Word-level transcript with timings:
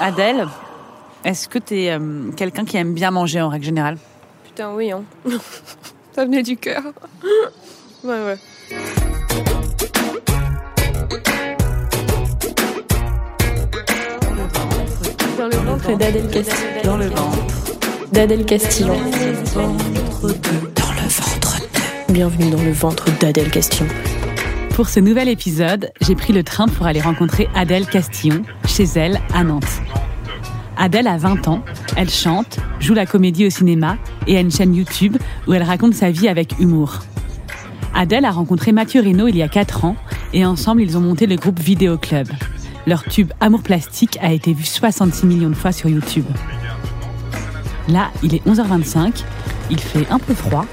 Adèle, 0.00 0.46
est-ce 1.24 1.48
que 1.48 1.58
tu 1.58 1.74
es 1.74 1.98
quelqu'un 2.36 2.64
qui 2.64 2.76
aime 2.76 2.94
bien 2.94 3.10
manger 3.10 3.40
en 3.40 3.48
règle 3.48 3.64
générale? 3.64 3.98
Putain, 4.44 4.72
oui, 4.72 4.92
hein. 4.92 5.02
Ça 6.14 6.24
venait 6.24 6.42
du 6.42 6.56
cœur. 6.56 6.82
ouais, 8.04 8.24
ouais. 8.24 8.38
Dans 15.36 15.46
le 15.48 15.56
ventre 15.56 15.96
d'Adèle 15.96 16.30
Castillon. 16.30 16.82
Dans 16.84 16.96
le 16.96 17.06
ventre. 17.06 17.38
D'Adèle 18.12 18.46
Castillon. 18.46 18.96
Dans 19.54 19.62
le 19.66 21.08
ventre. 21.08 21.60
Bienvenue 22.08 22.50
dans 22.50 22.62
le 22.62 22.72
ventre 22.72 23.06
d'Adèle 23.18 23.50
Castillon. 23.50 23.88
Pour 24.78 24.88
ce 24.88 25.00
nouvel 25.00 25.28
épisode, 25.28 25.90
j'ai 26.00 26.14
pris 26.14 26.32
le 26.32 26.44
train 26.44 26.68
pour 26.68 26.86
aller 26.86 27.00
rencontrer 27.00 27.48
Adèle 27.56 27.84
Castillon, 27.84 28.44
chez 28.64 28.84
elle, 28.94 29.20
à 29.34 29.42
Nantes. 29.42 29.82
Adèle 30.76 31.08
a 31.08 31.16
20 31.16 31.48
ans, 31.48 31.64
elle 31.96 32.08
chante, 32.08 32.60
joue 32.78 32.94
la 32.94 33.04
comédie 33.04 33.44
au 33.44 33.50
cinéma 33.50 33.96
et 34.28 34.36
a 34.36 34.40
une 34.40 34.52
chaîne 34.52 34.72
YouTube 34.76 35.16
où 35.48 35.52
elle 35.52 35.64
raconte 35.64 35.94
sa 35.94 36.12
vie 36.12 36.28
avec 36.28 36.60
humour. 36.60 37.00
Adèle 37.92 38.24
a 38.24 38.30
rencontré 38.30 38.70
Mathieu 38.70 39.00
Reynaud 39.00 39.26
il 39.26 39.36
y 39.36 39.42
a 39.42 39.48
4 39.48 39.84
ans 39.84 39.96
et 40.32 40.46
ensemble 40.46 40.80
ils 40.80 40.96
ont 40.96 41.00
monté 41.00 41.26
le 41.26 41.34
groupe 41.34 41.58
Vidéo 41.58 41.98
Club. 41.98 42.28
Leur 42.86 43.02
tube 43.02 43.32
Amour 43.40 43.64
plastique 43.64 44.16
a 44.22 44.32
été 44.32 44.52
vu 44.52 44.62
66 44.62 45.26
millions 45.26 45.50
de 45.50 45.56
fois 45.56 45.72
sur 45.72 45.88
YouTube. 45.88 46.26
Là, 47.88 48.12
il 48.22 48.32
est 48.36 48.46
11h25, 48.46 49.24
il 49.72 49.80
fait 49.80 50.06
un 50.08 50.20
peu 50.20 50.34
froid. 50.34 50.66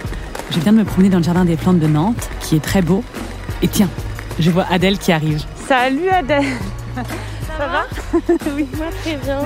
Je 0.51 0.59
viens 0.59 0.73
de 0.73 0.77
me 0.77 0.85
promener 0.85 1.09
dans 1.09 1.17
le 1.17 1.23
jardin 1.23 1.44
des 1.44 1.55
plantes 1.55 1.79
de 1.79 1.88
Nantes, 1.88 2.29
qui 2.39 2.55
est 2.55 2.63
très 2.63 2.83
beau. 2.83 3.03
Et 3.61 3.67
tiens, 3.67 3.89
je 4.39 4.52
vois 4.52 4.66
Adèle 4.69 4.97
qui 4.97 5.11
arrive. 5.11 5.44
Salut 5.67 6.09
Adèle 6.09 6.44
Ça 7.58 7.67
va 7.67 7.83
Oui, 8.55 8.67
moi 8.78 8.88
très 9.02 9.16
bien. 9.16 9.39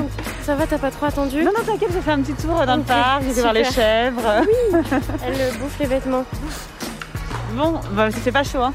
Ça 0.44 0.56
va, 0.56 0.66
t'as 0.66 0.78
pas 0.80 0.92
trop 0.92 1.06
attendu 1.06 1.44
Non, 1.44 1.52
non, 1.58 1.64
t'inquiète, 1.66 1.90
j'ai 1.94 2.02
fait 2.02 2.12
un 2.12 2.22
petit 2.22 2.34
tour 2.34 2.66
dans 2.66 2.76
le 2.78 2.82
parc, 2.84 3.24
j'ai 3.34 3.42
voir 3.42 3.54
les 3.54 3.64
chèvres. 3.64 4.22
Oui, 4.42 4.82
elle 5.26 5.58
bouffe 5.60 5.78
les 5.80 5.86
vêtements. 5.86 6.26
Bon, 7.56 7.74
bah, 7.94 8.10
ça 8.12 8.18
fait 8.18 8.32
pas 8.32 8.44
chaud, 8.44 8.62
hein 8.62 8.74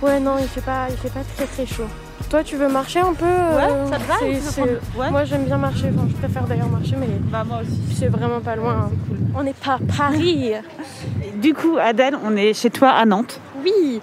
Ouais, 0.00 0.18
non, 0.20 0.36
il 0.40 0.48
fait 0.48 0.60
pas, 0.62 0.86
il 0.90 0.96
fait 0.96 1.10
pas 1.12 1.20
très 1.36 1.46
très 1.46 1.66
chaud. 1.66 1.84
Toi, 2.30 2.42
tu 2.42 2.56
veux 2.56 2.68
marcher 2.68 3.00
un 3.00 3.12
peu 3.12 3.26
euh, 3.26 3.56
Ouais, 3.56 3.90
ça 3.90 3.98
te 3.98 4.04
va 4.08 4.14
c'est- 4.20 4.40
c'est- 4.40 4.60
prendre- 4.62 4.78
Ouais. 4.98 5.10
Moi, 5.10 5.24
j'aime 5.24 5.44
bien 5.44 5.58
marcher. 5.58 5.90
Enfin, 5.94 6.06
je 6.08 6.14
préfère 6.16 6.44
d'ailleurs 6.44 6.68
marcher, 6.68 6.96
mais 6.98 7.06
Bah, 7.30 7.44
moi 7.46 7.58
aussi. 7.62 7.94
c'est 7.98 8.08
vraiment 8.08 8.40
pas 8.40 8.56
loin. 8.56 8.88
hein. 8.88 8.90
On 9.36 9.42
n'est 9.42 9.52
pas 9.52 9.74
à 9.74 9.78
Paris. 9.96 10.52
Du 11.36 11.52
coup, 11.54 11.76
Adèle, 11.78 12.16
on 12.24 12.36
est 12.36 12.54
chez 12.54 12.70
toi 12.70 12.90
à 12.90 13.04
Nantes. 13.04 13.38
Oui, 13.64 14.00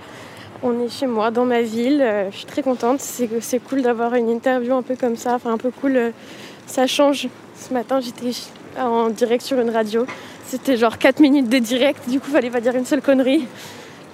on 0.63 0.79
est 0.83 0.89
chez 0.89 1.07
moi, 1.07 1.31
dans 1.31 1.45
ma 1.45 1.61
ville. 1.61 2.01
Euh, 2.01 2.29
Je 2.31 2.37
suis 2.37 2.45
très 2.45 2.61
contente. 2.63 2.99
C'est 2.99 3.59
cool 3.69 3.81
d'avoir 3.81 4.13
une 4.15 4.29
interview 4.29 4.73
un 4.75 4.81
peu 4.81 4.95
comme 4.95 5.15
ça. 5.15 5.35
Enfin, 5.35 5.51
un 5.53 5.57
peu 5.57 5.71
cool. 5.71 5.95
euh, 5.95 6.11
Ça 6.67 6.87
change. 6.87 7.27
Ce 7.55 7.73
matin, 7.73 7.99
j'étais 7.99 8.31
en 8.79 9.09
direct 9.09 9.43
sur 9.43 9.59
une 9.59 9.69
radio. 9.69 10.05
C'était 10.45 10.77
genre 10.77 10.97
4 10.97 11.19
minutes 11.19 11.49
de 11.49 11.59
direct. 11.59 12.09
Du 12.09 12.19
coup, 12.19 12.29
fallait 12.31 12.49
pas 12.49 12.61
dire 12.61 12.75
une 12.75 12.85
seule 12.85 13.01
connerie. 13.01 13.45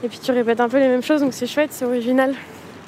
Et 0.04 0.08
puis, 0.08 0.20
tu 0.22 0.32
répètes 0.32 0.60
un 0.60 0.70
peu 0.70 0.78
les 0.80 0.88
mêmes 0.88 1.04
choses. 1.04 1.22
Donc, 1.22 1.34
c'est 1.34 1.48
chouette, 1.48 1.70
c'est 1.72 1.86
original. 1.86 2.34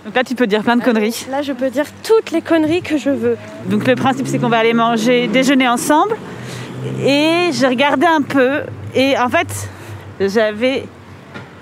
Donc 0.05 0.15
là, 0.15 0.23
tu 0.23 0.35
peux 0.35 0.47
dire 0.47 0.63
plein 0.63 0.77
de 0.77 0.83
conneries. 0.83 1.25
Là, 1.29 1.41
je 1.41 1.51
peux 1.51 1.69
dire 1.69 1.85
toutes 2.03 2.31
les 2.31 2.41
conneries 2.41 2.81
que 2.81 2.97
je 2.97 3.09
veux. 3.09 3.37
Donc 3.69 3.85
le 3.87 3.95
principe, 3.95 4.27
c'est 4.27 4.39
qu'on 4.39 4.47
va 4.47 4.59
aller 4.59 4.73
manger, 4.73 5.27
déjeuner 5.27 5.67
ensemble. 5.67 6.15
Et 7.05 7.49
j'ai 7.51 7.67
regardé 7.67 8.05
un 8.05 8.21
peu. 8.21 8.61
Et 8.95 9.17
en 9.17 9.27
fait, 9.27 9.67
j'avais 10.21 10.85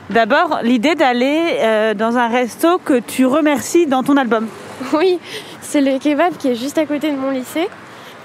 d'abord 0.09 0.59
l'idée 0.63 0.95
d'aller 0.95 1.57
euh, 1.59 1.93
dans 1.93 2.17
un 2.17 2.27
resto 2.27 2.77
que 2.77 2.99
tu 2.99 3.25
remercies 3.25 3.85
dans 3.85 4.03
ton 4.03 4.17
album. 4.17 4.47
Oui, 4.93 5.19
c'est 5.61 5.81
le 5.81 5.99
kebab 5.99 6.35
qui 6.37 6.49
est 6.49 6.55
juste 6.55 6.77
à 6.77 6.85
côté 6.85 7.11
de 7.11 7.15
mon 7.15 7.31
lycée, 7.31 7.67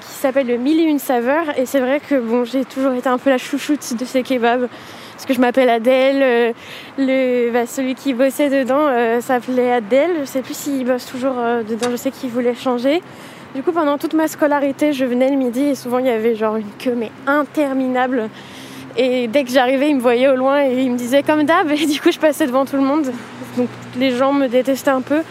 qui 0.01 0.13
s'appelle 0.13 0.47
le 0.47 0.57
Mille 0.57 0.81
et 0.81 0.85
une 0.85 0.99
saveurs. 0.99 1.59
Et 1.59 1.67
c'est 1.67 1.81
vrai 1.81 2.01
que 2.01 2.19
bon, 2.19 2.45
j'ai 2.45 2.65
toujours 2.65 2.93
été 2.93 3.09
un 3.09 3.19
peu 3.19 3.31
la 3.31 3.39
chouchoute 3.39 3.97
de 3.97 4.05
ces 4.05 4.23
kebabs. 4.23 4.69
Parce 5.15 5.27
que 5.27 5.35
je 5.35 5.41
m'appelle 5.41 5.69
Adèle, 5.69 6.23
euh, 6.23 6.53
le, 6.97 7.51
bah, 7.53 7.67
celui 7.67 7.95
qui 7.95 8.15
bossait 8.15 8.49
dedans 8.49 8.87
euh, 8.89 9.21
s'appelait 9.21 9.71
Adèle. 9.71 10.11
Je 10.21 10.25
sais 10.25 10.41
plus 10.41 10.57
s'il 10.57 10.85
bosse 10.87 11.07
toujours 11.07 11.35
dedans, 11.69 11.89
je 11.91 11.97
sais 11.97 12.11
qu'il 12.11 12.31
voulait 12.31 12.55
changer. 12.55 13.03
Du 13.55 13.63
coup, 13.63 13.73
pendant 13.73 13.99
toute 13.99 14.15
ma 14.15 14.29
scolarité, 14.29 14.93
je 14.93 15.05
venais 15.05 15.29
le 15.29 15.37
midi 15.37 15.63
et 15.63 15.75
souvent 15.75 15.99
il 15.99 16.07
y 16.07 16.11
avait 16.11 16.37
genre 16.37 16.57
une 16.57 16.71
queue 16.79 16.95
mais 16.97 17.11
interminable. 17.27 18.29
Et 18.97 19.29
dès 19.29 19.45
que 19.45 19.51
j'arrivais, 19.51 19.91
il 19.91 19.97
me 19.97 20.01
voyait 20.01 20.29
au 20.29 20.37
loin 20.37 20.65
et 20.65 20.83
il 20.83 20.91
me 20.91 20.97
disait 20.97 21.23
comme 21.23 21.45
d'hab. 21.45 21.71
Et 21.71 21.87
du 21.87 22.01
coup, 22.01 22.11
je 22.11 22.19
passais 22.19 22.47
devant 22.47 22.65
tout 22.65 22.77
le 22.77 22.83
monde. 22.83 23.11
Donc 23.57 23.69
les 23.97 24.11
gens 24.17 24.33
me 24.33 24.49
détestaient 24.49 24.91
un 24.91 25.01
peu. 25.01 25.23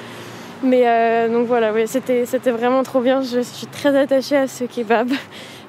Mais 0.63 0.83
euh, 0.85 1.29
donc 1.29 1.47
voilà, 1.47 1.71
oui, 1.71 1.83
c'était, 1.85 2.25
c'était 2.25 2.51
vraiment 2.51 2.83
trop 2.83 3.01
bien. 3.01 3.21
Je 3.21 3.41
suis 3.41 3.67
très 3.67 3.95
attachée 3.97 4.37
à 4.37 4.47
ce 4.47 4.65
kebab. 4.65 5.09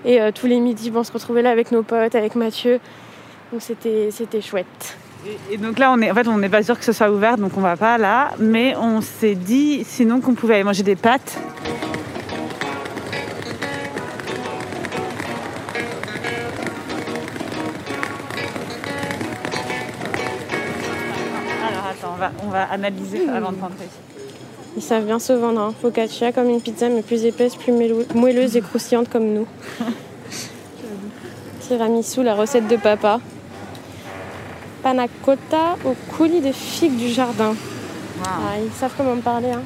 Et 0.04 0.20
euh, 0.20 0.30
tous 0.32 0.46
les 0.46 0.58
midis, 0.58 0.90
bon, 0.90 1.00
on 1.00 1.04
se 1.04 1.12
retrouvait 1.12 1.42
là 1.42 1.50
avec 1.50 1.72
nos 1.72 1.82
potes, 1.82 2.14
avec 2.14 2.34
Mathieu. 2.34 2.80
Donc 3.52 3.62
c'était, 3.62 4.08
c'était 4.10 4.40
chouette. 4.40 4.96
Et, 5.26 5.54
et 5.54 5.56
donc 5.58 5.78
là, 5.78 5.92
on 5.92 6.00
est, 6.00 6.10
en 6.10 6.14
fait, 6.14 6.26
on 6.26 6.38
n'est 6.38 6.48
pas 6.48 6.62
sûr 6.62 6.78
que 6.78 6.84
ce 6.84 6.92
soit 6.92 7.10
ouvert, 7.10 7.36
donc 7.36 7.52
on 7.56 7.60
va 7.60 7.76
pas 7.76 7.98
là. 7.98 8.30
Mais 8.38 8.74
on 8.76 9.00
s'est 9.00 9.34
dit 9.34 9.84
sinon 9.84 10.20
qu'on 10.20 10.34
pouvait 10.34 10.54
aller 10.54 10.64
manger 10.64 10.82
des 10.82 10.96
pâtes. 10.96 11.38
Analyser 22.70 23.28
avant 23.28 23.52
de 23.52 23.60
rentrer. 23.60 23.88
Ils 24.76 24.82
savent 24.82 25.04
bien 25.04 25.18
se 25.18 25.32
vendre. 25.32 25.60
Hein. 25.60 25.74
Focaccia 25.80 26.32
comme 26.32 26.48
une 26.48 26.60
pizza, 26.60 26.88
mais 26.88 27.02
plus 27.02 27.24
épaisse, 27.24 27.56
plus 27.56 27.72
moelleuse 28.14 28.56
et 28.56 28.60
croustillante 28.60 29.08
comme 29.08 29.26
nous. 29.32 29.46
Tiramisu, 31.60 32.22
la 32.22 32.34
recette 32.34 32.68
de 32.68 32.76
papa. 32.76 33.20
Panna 34.82 35.06
cotta 35.24 35.76
au 35.84 35.94
coulis 36.16 36.40
de 36.40 36.52
figues 36.52 36.96
du 36.96 37.08
jardin. 37.08 37.54
Ah, 38.24 38.56
ils 38.64 38.72
savent 38.72 38.92
comment 38.96 39.16
me 39.16 39.20
parler. 39.20 39.50
Hein. 39.50 39.62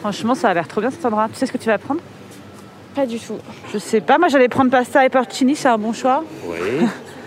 Franchement, 0.00 0.34
ça 0.34 0.50
a 0.50 0.54
l'air 0.54 0.68
trop 0.68 0.80
bien 0.80 0.90
cet 0.90 1.04
endroit. 1.04 1.28
Tu 1.32 1.36
sais 1.36 1.46
ce 1.46 1.52
que 1.52 1.58
tu 1.58 1.66
vas 1.66 1.78
prendre? 1.78 2.00
Pas 2.94 3.06
du 3.06 3.18
tout. 3.18 3.38
Je 3.72 3.78
sais 3.78 4.00
pas, 4.00 4.18
moi 4.18 4.28
j'allais 4.28 4.48
prendre 4.48 4.70
pasta 4.70 5.04
et 5.04 5.08
porcini, 5.08 5.56
c'est 5.56 5.68
un 5.68 5.78
bon 5.78 5.92
choix. 5.92 6.24
Oui, 6.46 6.56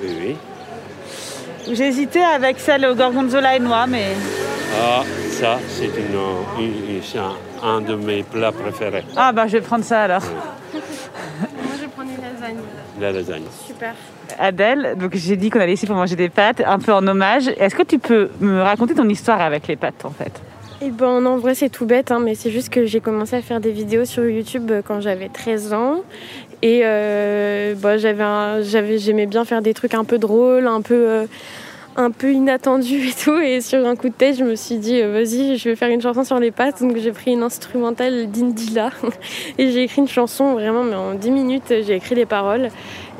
oui, 0.01 0.09
oui. 0.19 0.35
J'ai 1.75 1.87
hésité 1.87 2.23
avec 2.23 2.59
celle 2.59 2.85
au 2.85 2.95
gorgonzola 2.95 3.55
et 3.55 3.59
noix, 3.59 3.85
mais 3.85 4.15
Ah, 4.75 5.03
ça, 5.31 5.59
c'est 5.67 5.85
une, 5.85 6.63
une- 6.63 6.95
une- 6.95 7.03
c'est 7.03 7.17
un, 7.19 7.33
un 7.63 7.81
de 7.81 7.95
mes 7.95 8.23
plats 8.23 8.51
préférés, 8.51 9.03
ah 9.15 9.31
bah 9.31 9.47
je 9.47 9.53
vais 9.53 9.61
prendre 9.61 9.83
ça 9.83 10.01
alors. 10.03 10.21
Moi, 10.73 10.81
je 11.81 11.87
prends 11.87 12.03
une 12.03 12.09
lasagne. 12.21 12.57
la 12.99 13.11
lasagne. 13.11 13.43
Super. 13.65 13.93
Adèle, 14.37 14.95
donc 14.97 15.15
j'ai 15.15 15.35
dit 15.35 15.49
qu'on 15.49 15.59
allait 15.59 15.73
ici 15.73 15.85
pour 15.87 15.95
manger 15.95 16.15
des 16.15 16.29
pâtes, 16.29 16.61
un 16.65 16.79
peu 16.79 16.93
en 16.93 17.05
hommage. 17.07 17.47
Est-ce 17.57 17.75
que 17.75 17.83
tu 17.83 17.97
peux 17.99 18.29
me 18.39 18.61
raconter 18.61 18.93
ton 18.93 19.07
histoire 19.09 19.41
avec 19.41 19.67
les 19.67 19.75
pâtes 19.75 20.05
en 20.05 20.11
fait? 20.11 20.31
Et 20.81 20.91
ben 20.91 21.25
en 21.25 21.37
vrai 21.37 21.55
c'est 21.55 21.69
tout 21.69 21.85
bête, 21.85 22.11
hein, 22.11 22.19
mais 22.23 22.35
c'est 22.35 22.51
juste 22.51 22.69
que 22.69 22.85
j'ai 22.85 22.99
commencé 23.01 23.35
à 23.35 23.41
faire 23.41 23.59
des 23.59 23.71
vidéos 23.71 24.05
sur 24.05 24.23
YouTube 24.23 24.69
euh, 24.71 24.81
quand 24.85 25.01
j'avais 25.01 25.27
13 25.29 25.73
ans. 25.73 26.03
Et 26.61 26.81
euh, 26.83 27.73
bah, 27.77 27.97
j'avais 27.97 28.23
un- 28.23 28.61
j'avais, 28.61 28.97
j'aimais 28.97 29.25
bien 29.25 29.45
faire 29.45 29.61
des 29.61 29.73
trucs 29.73 29.93
un 29.93 30.03
peu 30.03 30.17
drôles, 30.17 30.67
un 30.67 30.81
peu, 30.81 30.93
euh, 31.09 31.25
un 31.99 32.11
peu 32.11 32.31
inattendus 32.31 33.09
et 33.09 33.13
tout. 33.13 33.37
Et 33.37 33.59
sur 33.61 33.85
un 33.85 33.95
coup 33.95 34.07
de 34.07 34.13
tête, 34.13 34.37
je 34.37 34.43
me 34.43 34.55
suis 34.55 34.77
dit, 34.77 35.01
euh, 35.01 35.11
vas-y, 35.11 35.57
je 35.57 35.69
vais 35.69 35.75
faire 35.75 35.89
une 35.89 36.01
chanson 36.01 36.23
sur 36.23 36.39
les 36.39 36.51
pattes. 36.51 36.81
Donc 36.81 36.97
j'ai 36.97 37.11
pris 37.11 37.31
une 37.31 37.43
instrumentale 37.43 38.31
d'Indila 38.31 38.91
et 39.57 39.71
j'ai 39.71 39.83
écrit 39.83 40.01
une 40.01 40.07
chanson 40.07 40.53
vraiment, 40.53 40.83
mais 40.83 40.95
en 40.95 41.13
10 41.13 41.31
minutes, 41.31 41.73
j'ai 41.85 41.95
écrit 41.95 42.15
les 42.15 42.25
paroles. 42.25 42.69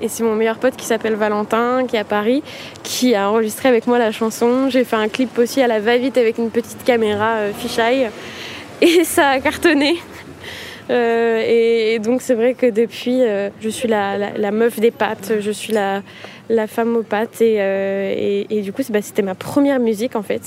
Et 0.02 0.08
c'est 0.08 0.24
mon 0.24 0.34
meilleur 0.34 0.58
pote 0.60 0.78
qui 0.78 0.86
s'appelle 0.86 1.16
Valentin, 1.16 1.86
qui 1.86 1.98
est 1.98 2.00
à 2.00 2.06
Paris, 2.06 2.42
qui 2.84 3.16
a 3.16 3.30
enregistré 3.30 3.68
avec 3.68 3.86
moi 3.86 4.00
la 4.00 4.14
chanson. 4.14 4.70
J'ai 4.70 4.86
fait 4.86 4.96
un 4.96 5.10
clip 5.10 5.38
aussi 5.38 5.62
à 5.62 5.68
la 5.68 5.82
va-vite 5.82 6.18
avec 6.18 6.38
une 6.38 6.50
petite 6.50 6.84
caméra 6.86 7.36
euh, 7.36 7.54
fisheye. 7.54 8.10
Et 8.82 9.04
ça 9.04 9.28
a 9.28 9.40
cartonné. 9.42 9.98
Euh, 10.90 11.44
et, 11.46 12.00
donc 12.00 12.22
c'est 12.22 12.34
vrai 12.34 12.56
que 12.56 12.66
depuis, 12.66 13.22
euh, 13.22 13.50
je 13.62 13.70
suis 13.70 13.88
la, 13.88 14.18
la- 14.18 14.52
meuf 14.52 14.80
des 14.80 14.90
pâtes, 14.90 15.34
je 15.40 15.52
suis 15.52 15.72
la, 15.74 16.02
la 16.50 16.68
femme 16.68 16.96
aux 16.98 17.04
pâtes. 17.04 17.42
Et, 17.42 17.58
euh, 17.60 18.14
et, 18.16 18.48
et 18.50 18.62
du 18.62 18.74
coup, 18.74 18.82
bah, 18.90 19.02
c'était 19.02 19.22
ma 19.22 19.36
première 19.36 19.80
musique 19.80 20.16
en 20.16 20.24
fait, 20.24 20.42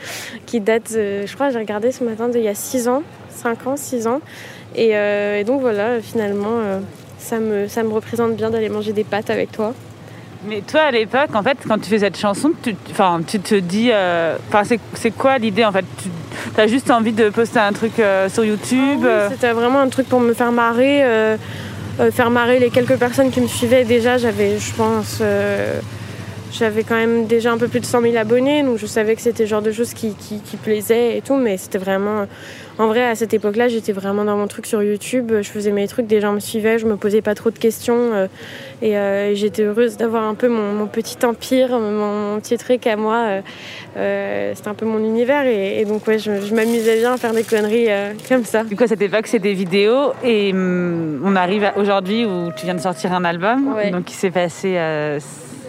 qui 0.46 0.60
date, 0.60 0.92
euh, 0.96 1.26
je 1.26 1.34
crois, 1.34 1.50
j'ai 1.50 1.58
regardé 1.58 1.92
ce 1.92 2.04
matin 2.04 2.28
d'il 2.28 2.42
y 2.42 2.48
a 2.48 2.54
6 2.54 2.88
ans, 2.88 3.02
5 3.30 3.66
ans, 3.66 3.76
6 3.76 4.06
ans. 4.06 4.20
Et, 4.76 4.96
euh, 4.96 5.38
et 5.38 5.44
donc 5.44 5.60
voilà, 5.60 6.00
finalement, 6.00 6.58
euh, 6.60 6.78
ça, 7.18 7.38
me, 7.38 7.66
ça 7.68 7.82
me 7.82 7.90
représente 7.92 8.36
bien 8.36 8.50
d'aller 8.50 8.68
manger 8.68 8.92
des 8.92 9.04
pâtes 9.04 9.30
avec 9.30 9.50
toi. 9.52 9.74
Mais 10.46 10.62
toi, 10.62 10.80
à 10.82 10.90
l'époque, 10.90 11.34
en 11.34 11.42
fait, 11.42 11.58
quand 11.68 11.76
tu 11.78 11.90
fais 11.90 11.98
cette 11.98 12.16
chanson, 12.16 12.52
tu, 12.62 12.74
tu 13.26 13.40
te 13.40 13.54
dis... 13.56 13.90
Enfin, 14.48 14.64
c'est- 14.64 14.80
c'est 14.94 15.10
quoi 15.10 15.36
l'idée, 15.36 15.64
en 15.66 15.72
fait? 15.72 15.84
Tu 16.54 16.60
as 16.60 16.66
juste 16.66 16.90
envie 16.90 17.12
de 17.12 17.28
poster 17.28 17.58
un 17.58 17.72
truc 17.74 17.98
euh, 17.98 18.26
sur 18.30 18.42
YouTube 18.44 19.00
oui, 19.02 19.08
C'était 19.32 19.50
vraiment 19.52 19.80
un 19.80 19.88
truc 19.90 20.08
pour 20.08 20.18
me 20.20 20.32
faire 20.32 20.50
marrer, 20.50 21.00
euh, 21.04 21.36
faire 22.10 22.30
marrer 22.30 22.58
les 22.58 22.70
quelques 22.70 22.96
personnes 22.96 23.30
qui 23.30 23.40
me 23.40 23.46
suivaient. 23.46 23.84
Déjà, 23.84 24.16
j'avais, 24.16 24.58
je 24.58 24.72
pense, 24.74 25.18
euh, 25.20 25.80
j'avais 26.52 26.82
quand 26.82 26.94
même 26.94 27.26
déjà 27.26 27.52
un 27.52 27.58
peu 27.58 27.68
plus 27.68 27.80
de 27.80 27.86
100 27.86 28.02
000 28.02 28.16
abonnés, 28.16 28.62
donc 28.62 28.78
je 28.78 28.86
savais 28.86 29.14
que 29.14 29.22
c'était 29.22 29.44
le 29.44 29.48
genre 29.48 29.62
de 29.62 29.72
choses 29.72 29.92
qui, 29.94 30.14
qui, 30.14 30.40
qui 30.40 30.56
plaisaient 30.56 31.16
et 31.16 31.20
tout, 31.20 31.36
mais 31.36 31.56
c'était 31.56 31.78
vraiment. 31.78 32.26
En 32.80 32.86
vrai, 32.86 33.04
à 33.04 33.14
cette 33.14 33.34
époque-là, 33.34 33.68
j'étais 33.68 33.92
vraiment 33.92 34.24
dans 34.24 34.38
mon 34.38 34.46
truc 34.46 34.64
sur 34.64 34.82
YouTube. 34.82 35.30
Je 35.42 35.50
faisais 35.50 35.70
mes 35.70 35.86
trucs, 35.86 36.06
des 36.06 36.22
gens 36.22 36.32
me 36.32 36.40
suivaient, 36.40 36.78
je 36.78 36.86
me 36.86 36.96
posais 36.96 37.20
pas 37.20 37.34
trop 37.34 37.50
de 37.50 37.58
questions. 37.58 38.14
euh, 38.14 38.26
et 38.80 38.96
euh, 38.96 39.34
j'étais 39.34 39.64
heureuse 39.64 39.98
d'avoir 39.98 40.22
un 40.24 40.34
peu 40.34 40.48
mon, 40.48 40.72
mon 40.72 40.86
petit 40.86 41.18
empire, 41.26 41.78
mon, 41.78 41.90
mon 42.32 42.40
petit 42.40 42.56
truc 42.56 42.86
à 42.86 42.96
moi. 42.96 43.42
euh, 43.98 44.52
c'était 44.54 44.68
un 44.68 44.74
peu 44.74 44.86
mon 44.86 44.98
univers. 45.00 45.44
Et, 45.44 45.82
et 45.82 45.84
donc, 45.84 46.06
ouais, 46.06 46.18
je, 46.18 46.40
je 46.40 46.54
m'amusais 46.54 46.96
bien 47.00 47.12
à 47.12 47.16
faire 47.18 47.34
des 47.34 47.44
conneries 47.44 47.88
comme 48.26 48.44
ça. 48.44 48.64
Du 48.64 48.76
coup, 48.76 48.84
à 48.84 48.88
cette 48.88 49.02
époque, 49.02 49.26
c'est 49.26 49.40
des 49.40 49.52
vidéos 49.52 50.14
et 50.24 50.50
hum, 50.54 51.20
on 51.22 51.36
arrive 51.36 51.70
aujourd'hui 51.76 52.24
où 52.24 52.50
tu 52.56 52.64
viens 52.64 52.74
de 52.76 52.80
sortir 52.80 53.12
un 53.12 53.26
album. 53.26 53.74
Ouais. 53.74 53.90
Donc, 53.90 54.10
il 54.10 54.14
s'est 54.14 54.30
passé 54.30 54.76
euh, 54.78 55.18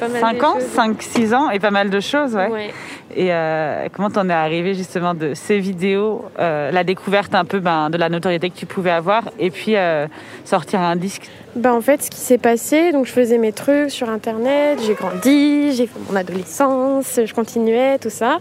Pas 0.01 0.07
mal 0.07 0.21
5 0.21 0.37
de 0.37 0.43
ans, 0.43 0.53
choses. 0.55 0.63
5, 0.63 1.01
6 1.01 1.33
ans 1.35 1.49
et 1.51 1.59
pas 1.59 1.69
mal 1.69 1.91
de 1.91 1.99
choses. 1.99 2.33
Ouais. 2.33 2.49
Ouais. 2.49 2.73
Et 3.15 3.31
euh, 3.31 3.87
comment 3.93 4.09
t'en 4.09 4.27
es 4.29 4.33
arrivé 4.33 4.73
justement 4.73 5.13
de 5.13 5.35
ces 5.35 5.59
vidéos, 5.59 6.25
euh, 6.39 6.71
la 6.71 6.83
découverte 6.83 7.35
un 7.35 7.45
peu 7.45 7.59
ben, 7.59 7.91
de 7.91 7.97
la 7.97 8.09
notoriété 8.09 8.49
que 8.49 8.57
tu 8.57 8.65
pouvais 8.65 8.89
avoir 8.89 9.29
et 9.37 9.51
puis 9.51 9.75
euh, 9.75 10.07
sortir 10.43 10.79
un 10.79 10.95
disque? 10.95 11.29
Bah 11.55 11.71
en 11.71 11.81
fait, 11.81 12.01
ce 12.01 12.09
qui 12.09 12.17
s'est 12.17 12.39
passé, 12.39 12.91
donc 12.91 13.05
je 13.05 13.11
faisais 13.11 13.37
mes 13.37 13.51
trucs 13.51 13.91
sur 13.91 14.09
internet, 14.09 14.79
j'ai 14.83 14.95
grandi, 14.95 15.71
j'ai 15.73 15.85
fait 15.85 15.99
mon 16.09 16.15
adolescence, 16.15 17.19
je 17.23 17.33
continuais, 17.35 17.99
tout 17.99 18.09
ça. 18.09 18.39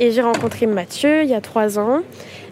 Et 0.00 0.10
j'ai 0.10 0.22
rencontré 0.22 0.66
Mathieu 0.66 1.22
il 1.22 1.30
y 1.30 1.34
a 1.34 1.40
trois 1.40 1.78
ans. 1.78 2.02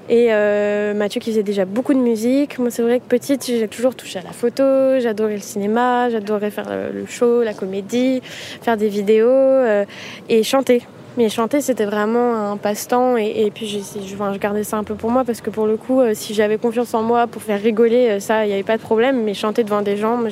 Et 0.08 0.28
euh, 0.30 0.94
Mathieu 0.94 1.20
qui 1.20 1.30
faisait 1.30 1.42
déjà 1.42 1.64
beaucoup 1.64 1.94
de 1.94 1.98
musique. 1.98 2.58
Moi, 2.58 2.70
c'est 2.70 2.82
vrai 2.82 3.00
que 3.00 3.04
petite, 3.04 3.44
j'ai 3.46 3.68
toujours 3.68 3.94
touché 3.94 4.18
à 4.18 4.22
la 4.22 4.32
photo, 4.32 4.62
j'adorais 5.00 5.34
le 5.34 5.40
cinéma, 5.40 6.10
j'adorais 6.10 6.50
faire 6.50 6.68
le 6.70 6.86
le 7.00 7.06
show, 7.06 7.42
la 7.42 7.54
comédie, 7.54 8.20
faire 8.62 8.76
des 8.76 8.88
vidéos 8.88 9.28
euh, 9.28 9.84
et 10.28 10.42
chanter. 10.42 10.82
Mais 11.16 11.30
chanter, 11.30 11.62
c'était 11.62 11.86
vraiment 11.86 12.52
un 12.52 12.58
passe-temps. 12.58 13.16
Et, 13.16 13.50
puis, 13.54 13.66
je, 13.66 13.78
enfin, 14.14 14.34
je 14.34 14.38
gardais 14.38 14.64
ça 14.64 14.76
un 14.76 14.84
peu 14.84 14.94
pour 14.94 15.10
moi 15.10 15.24
parce 15.24 15.40
que 15.40 15.48
pour 15.48 15.66
le 15.66 15.78
coup, 15.78 16.02
euh, 16.02 16.12
si 16.14 16.34
j'avais 16.34 16.58
confiance 16.58 16.92
en 16.92 17.02
moi 17.02 17.26
pour 17.26 17.42
faire 17.42 17.60
rigoler, 17.60 18.08
euh, 18.10 18.20
ça, 18.20 18.44
il 18.44 18.48
n'y 18.48 18.54
avait 18.54 18.62
pas 18.62 18.76
de 18.76 18.82
problème. 18.82 19.22
Mais 19.22 19.32
chanter 19.32 19.64
devant 19.64 19.80
des 19.80 19.96
gens, 19.96 20.22
euh, 20.22 20.28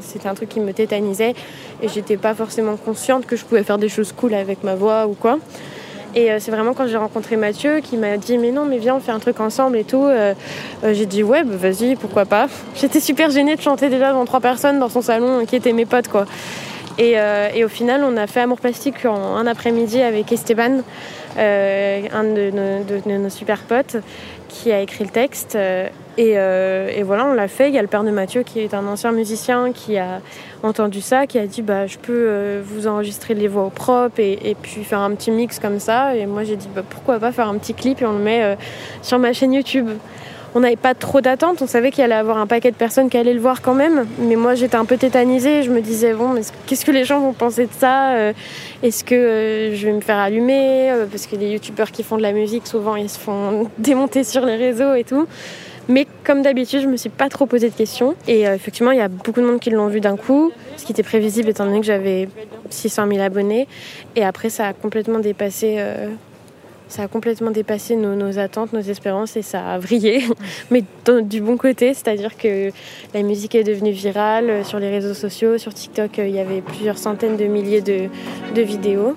c'était 0.00 0.28
un 0.28 0.34
truc 0.34 0.48
qui 0.48 0.60
me 0.60 0.72
tétanisait. 0.72 1.34
Et 1.82 1.88
j'étais 1.88 2.16
pas 2.16 2.34
forcément 2.34 2.76
consciente 2.76 3.26
que 3.26 3.34
je 3.34 3.44
pouvais 3.44 3.64
faire 3.64 3.78
des 3.78 3.88
choses 3.88 4.12
cool 4.12 4.34
avec 4.34 4.62
ma 4.62 4.76
voix 4.76 5.08
ou 5.08 5.14
quoi. 5.14 5.38
Et 6.16 6.32
euh, 6.32 6.38
c'est 6.40 6.50
vraiment 6.50 6.72
quand 6.72 6.86
j'ai 6.86 6.96
rencontré 6.96 7.36
Mathieu 7.36 7.80
qui 7.80 7.98
m'a 7.98 8.16
dit 8.16 8.38
mais 8.38 8.50
non 8.50 8.64
mais 8.64 8.78
viens 8.78 8.96
on 8.96 9.00
fait 9.00 9.12
un 9.12 9.18
truc 9.18 9.38
ensemble 9.38 9.76
et 9.76 9.84
tout. 9.84 10.02
Euh, 10.02 10.32
euh, 10.82 10.94
j'ai 10.94 11.04
dit 11.04 11.22
ouais 11.22 11.44
bah, 11.44 11.56
vas-y 11.56 11.94
pourquoi 11.94 12.24
pas. 12.24 12.48
J'étais 12.74 13.00
super 13.00 13.30
gênée 13.30 13.54
de 13.54 13.60
chanter 13.60 13.90
déjà 13.90 14.08
devant 14.08 14.24
trois 14.24 14.40
personnes 14.40 14.80
dans 14.80 14.88
son 14.88 15.02
salon 15.02 15.44
qui 15.44 15.56
étaient 15.56 15.74
mes 15.74 15.84
potes 15.84 16.08
quoi. 16.08 16.24
Et, 16.98 17.16
au 17.62 17.68
final 17.68 18.02
on 18.02 18.16
a 18.16 18.26
fait 18.26 18.40
Amour 18.40 18.58
Plastique 18.58 19.04
en 19.04 19.36
un 19.36 19.46
après-midi 19.46 20.00
avec 20.00 20.32
Esteban, 20.32 20.80
un 21.36 22.24
de 22.24 23.18
nos 23.18 23.28
super 23.28 23.60
potes 23.64 23.98
qui 24.48 24.72
a 24.72 24.80
écrit 24.80 25.04
le 25.04 25.10
texte. 25.10 25.58
Euh, 26.18 26.88
et, 26.94 27.02
voilà 27.02 27.26
on 27.26 27.34
l'a 27.34 27.48
fait. 27.48 27.68
Il 27.68 27.74
y 27.74 27.78
a 27.78 27.82
le 27.82 27.88
père 27.88 28.04
de 28.04 28.10
Mathieu 28.10 28.42
qui 28.42 28.60
est 28.60 28.74
un 28.74 28.86
ancien 28.86 29.12
musicien 29.12 29.72
qui 29.72 29.98
a 29.98 30.20
entendu 30.62 31.00
ça, 31.00 31.26
qui 31.26 31.38
a 31.38 31.46
dit 31.46 31.62
bah 31.62 31.86
je 31.86 31.98
peux 31.98 32.12
euh, 32.12 32.62
vous 32.64 32.86
enregistrer 32.86 33.34
les 33.34 33.48
voix 33.48 33.64
au 33.64 33.70
propre 33.70 34.18
et, 34.20 34.56
puis 34.60 34.82
faire 34.84 35.00
un 35.00 35.10
petit 35.14 35.30
mix 35.30 35.58
comme 35.58 35.78
ça. 35.78 36.16
Et 36.16 36.26
moi 36.26 36.44
j'ai 36.44 36.56
dit 36.56 36.68
bah 36.74 36.82
pourquoi 36.88 37.18
pas 37.18 37.32
faire 37.32 37.48
un 37.48 37.58
petit 37.58 37.74
clip 37.74 38.00
et 38.00 38.06
on 38.06 38.12
le 38.12 38.24
met 38.24 38.42
euh, 38.42 38.54
sur 39.02 39.18
ma 39.18 39.32
chaîne 39.32 39.52
YouTube. 39.52 39.88
On 40.54 40.60
n'avait 40.60 40.76
pas 40.76 40.94
trop 40.94 41.20
d'attente, 41.20 41.60
on 41.60 41.66
savait 41.66 41.90
qu'il 41.90 42.02
allait 42.02 42.14
avoir 42.14 42.38
un 42.38 42.46
paquet 42.46 42.70
de 42.70 42.76
personnes 42.76 43.10
qui 43.10 43.18
allaient 43.18 43.34
le 43.34 43.40
voir 43.40 43.60
quand 43.60 43.74
même. 43.74 44.06
Mais 44.18 44.36
moi 44.36 44.54
j'étais 44.54 44.76
un 44.76 44.86
peu 44.86 44.96
tétanisée, 44.96 45.62
je 45.62 45.70
me 45.70 45.82
disais 45.82 46.14
bon 46.14 46.30
mais 46.30 46.40
qu'est-ce 46.66 46.86
que 46.86 46.92
les 46.92 47.04
gens 47.04 47.20
vont 47.20 47.34
penser 47.34 47.66
de 47.66 47.72
ça 47.78 48.14
Est-ce 48.82 49.04
que 49.04 49.72
je 49.74 49.86
vais 49.86 49.92
me 49.92 50.00
faire 50.00 50.16
allumer 50.16 50.92
Parce 51.10 51.26
que 51.26 51.36
les 51.36 51.50
youtubeurs 51.50 51.90
qui 51.90 52.02
font 52.02 52.16
de 52.16 52.22
la 52.22 52.32
musique 52.32 52.66
souvent 52.66 52.96
ils 52.96 53.10
se 53.10 53.18
font 53.18 53.68
démonter 53.78 54.24
sur 54.24 54.46
les 54.46 54.56
réseaux 54.56 54.94
et 54.94 55.04
tout. 55.04 55.26
Mais 55.88 56.06
comme 56.24 56.42
d'habitude, 56.42 56.80
je 56.82 56.88
me 56.88 56.96
suis 56.96 57.10
pas 57.10 57.28
trop 57.28 57.46
posé 57.46 57.70
de 57.70 57.74
questions. 57.74 58.14
Et 58.26 58.46
euh, 58.46 58.54
effectivement, 58.54 58.90
il 58.90 58.98
y 58.98 59.02
a 59.02 59.08
beaucoup 59.08 59.40
de 59.40 59.46
monde 59.46 59.60
qui 59.60 59.70
l'ont 59.70 59.88
vu 59.88 60.00
d'un 60.00 60.16
coup, 60.16 60.52
ce 60.76 60.84
qui 60.84 60.92
était 60.92 61.02
prévisible 61.02 61.48
étant 61.48 61.64
donné 61.64 61.80
que 61.80 61.86
j'avais 61.86 62.28
600 62.70 63.06
000 63.08 63.20
abonnés. 63.20 63.68
Et 64.16 64.24
après, 64.24 64.50
ça 64.50 64.68
a 64.68 64.72
complètement 64.72 65.20
dépassé, 65.20 65.76
euh, 65.78 66.08
nos, 67.96 68.38
attentes, 68.38 68.72
nos 68.72 68.80
espérances, 68.80 69.36
et 69.36 69.42
ça 69.42 69.74
a 69.74 69.78
vrillé. 69.78 70.24
Mais 70.70 70.82
du 71.22 71.40
bon 71.40 71.56
côté, 71.56 71.94
c'est-à-dire 71.94 72.36
que 72.36 72.70
la 73.14 73.22
musique 73.22 73.54
est 73.54 73.64
devenue 73.64 73.92
virale 73.92 74.50
euh, 74.50 74.64
sur 74.64 74.80
les 74.80 74.90
réseaux 74.90 75.14
sociaux, 75.14 75.56
sur 75.58 75.72
TikTok, 75.72 76.18
il 76.18 76.30
y 76.30 76.40
avait 76.40 76.62
plusieurs 76.62 76.98
centaines 76.98 77.36
de 77.36 77.44
milliers 77.44 77.82
de 77.82 78.62
vidéos. 78.62 79.14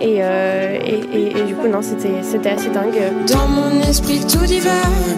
Et, 0.00 0.18
euh, 0.20 0.78
et, 0.84 1.44
du 1.44 1.54
coup, 1.54 1.68
non, 1.68 1.80
c'était 1.82 2.18
assez 2.18 2.68
dingue. 2.70 3.26
Dans 3.28 3.46
mon 3.46 3.80
esprit 3.82 4.20
tout 4.20 4.44
divague, 4.44 4.72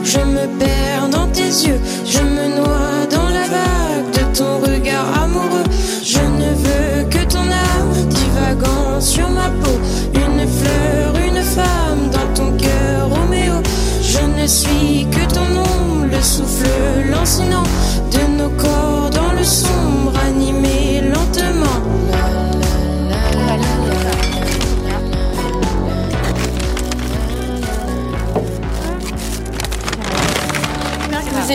je 0.04 0.18
me 0.18 0.46
perds 0.58 1.08
dans 1.10 1.26
tes 1.28 1.42
yeux, 1.42 1.80
je 2.04 2.20
me 2.20 2.56
noie 2.56 3.06
dans 3.10 3.28
la 3.28 3.44
vague 3.44 4.10
de 4.12 4.36
ton 4.38 4.58
regard 4.58 5.22
amoureux. 5.22 5.64
Je 6.02 6.18
ne 6.18 6.50
veux 6.64 7.08
que 7.08 7.24
ton 7.32 7.40
âme 7.40 8.06
divagant 8.08 9.00
sur 9.00 9.28
ma 9.30 9.48
peau, 9.62 9.78
une 10.14 10.46
fleur, 10.46 11.14
une 11.26 11.42
femme 11.42 12.10
dans 12.12 12.34
ton 12.34 12.56
cœur, 12.56 13.08
Roméo. 13.08 13.54
Je 14.02 14.42
ne 14.42 14.46
suis 14.46 15.06
que 15.10 15.32
ton 15.32 15.48
ombre, 15.60 16.06
le 16.12 16.20
souffle 16.20 16.68
lancinant 17.10 17.64
de 18.12 18.42
nos 18.42 18.50
corps 18.50 19.10
dans 19.10 19.32
le 19.32 19.44
sombre, 19.44 20.03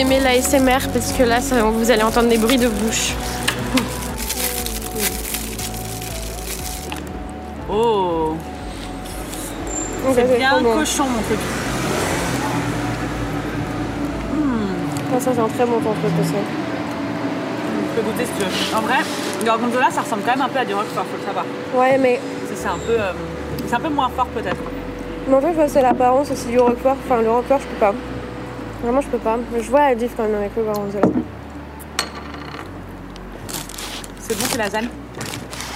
aimez 0.00 0.20
l'ASMR 0.20 0.88
parce 0.92 1.12
que 1.12 1.22
là, 1.22 1.40
ça- 1.40 1.62
vous 1.62 1.90
allez 1.90 2.02
entendre 2.02 2.28
des 2.28 2.38
bruits 2.38 2.56
de 2.58 2.68
bouche. 2.68 3.12
Oh 7.72 8.34
C'est 10.14 10.38
bien 10.38 10.60
bon. 10.62 10.72
cochon 10.74 11.04
mon 11.04 11.22
truc. 11.22 11.38
Ah, 15.12 15.20
ça, 15.20 15.30
c'est 15.34 15.40
un 15.40 15.48
très 15.48 15.66
bon 15.66 15.78
temps 15.80 15.94
truc 16.00 16.12
aussi. 16.20 16.32
Tu 16.32 17.96
peux 17.96 18.02
goûter 18.02 18.24
si 18.24 18.30
tu 18.38 18.42
veux. 18.44 18.76
En 18.76 18.80
vrai, 18.82 18.98
le 19.40 19.44
gorgonzola 19.46 19.90
ça 19.90 20.02
ressemble 20.02 20.22
quand 20.24 20.32
même 20.36 20.42
un 20.42 20.48
peu 20.48 20.58
à 20.60 20.64
du 20.64 20.74
roquefort, 20.74 21.04
faut 21.04 21.18
le 21.20 21.26
savoir. 21.26 21.44
Ouais, 21.76 21.98
mais, 21.98 22.20
C'est 22.54 22.68
un 22.68 22.78
peu, 22.86 22.92
euh, 22.92 23.12
c'est 23.68 23.74
un 23.74 23.80
peu 23.80 23.88
moins 23.88 24.08
fort 24.14 24.26
peut-être. 24.26 24.56
mais 25.28 25.34
en 25.34 25.40
fait, 25.40 25.68
c'est 25.68 25.82
l'apparence 25.82 26.30
aussi 26.30 26.46
du 26.46 26.58
roquefort. 26.58 26.96
Enfin, 27.06 27.22
le 27.22 27.30
roquefort, 27.30 27.58
je 27.60 27.66
peux 27.66 27.80
pas. 27.80 27.94
Vraiment, 28.82 29.00
je 29.00 29.08
peux 29.08 29.18
pas. 29.18 29.38
Mais 29.52 29.62
je 29.62 29.70
vois 29.70 29.80
la 29.90 29.94
diff 29.94 30.12
quand 30.16 30.24
même 30.24 30.34
avec 30.36 30.56
le 30.56 30.64
gorgonzola. 30.64 31.06
C'est 34.20 34.38
bon, 34.38 34.44
c'est 34.48 34.58
lasagne. 34.58 34.88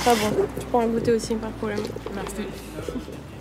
Pas 0.05 0.15
bon. 0.15 0.47
Tu 0.61 0.67
pourras 0.67 0.87
goûter 0.87 1.13
aussi, 1.13 1.35
pas 1.35 1.49
de 1.49 1.53
problème. 1.53 1.79
Merci. 2.15 2.49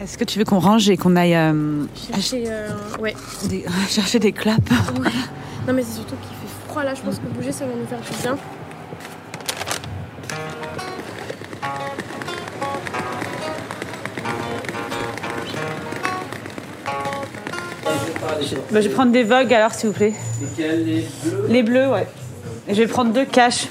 Est-ce 0.02 0.18
que 0.18 0.24
tu 0.26 0.40
veux 0.40 0.46
qu'on 0.46 0.60
range 0.60 0.90
et 0.90 0.98
qu'on 0.98 1.16
aille 1.16 1.36
euh, 1.36 1.86
Chercher, 1.96 2.44
euh, 2.48 2.70
ouais. 3.00 3.14
des- 3.48 3.66
chercher 3.90 4.20
des 4.20 4.32
clopes 4.34 4.70
Non, 5.68 5.74
mais 5.74 5.84
c'est 5.84 5.94
surtout 5.96 6.16
qu'il 6.16 6.36
fait 6.36 6.54
froid 6.68 6.84
là. 6.84 6.94
Je 6.94 7.02
pense 7.02 7.20
que 7.20 7.26
bouger, 7.28 7.52
ça 7.52 7.66
va 7.66 7.72
nous 7.74 7.86
faire 7.86 8.00
du 8.00 8.22
bien. 8.22 8.38
Bah, 18.72 18.82
Je 18.82 18.88
vais 18.88 18.94
prendre 18.94 19.12
des 19.12 19.24
Vogue 19.24 19.54
alors 19.54 19.74
s'il 19.74 19.90
vous 19.90 19.96
plaît. 19.96 20.14
Lesquels 20.42 20.86
les 20.86 21.02
bleus? 21.02 21.46
Les 21.50 21.64
bleus, 21.64 21.88
ouais. 21.90 22.08
Et 22.68 22.74
je 22.76 22.82
vais 22.82 22.88
prendre 22.88 23.12
deux 23.14 23.26
caches. 23.26 23.68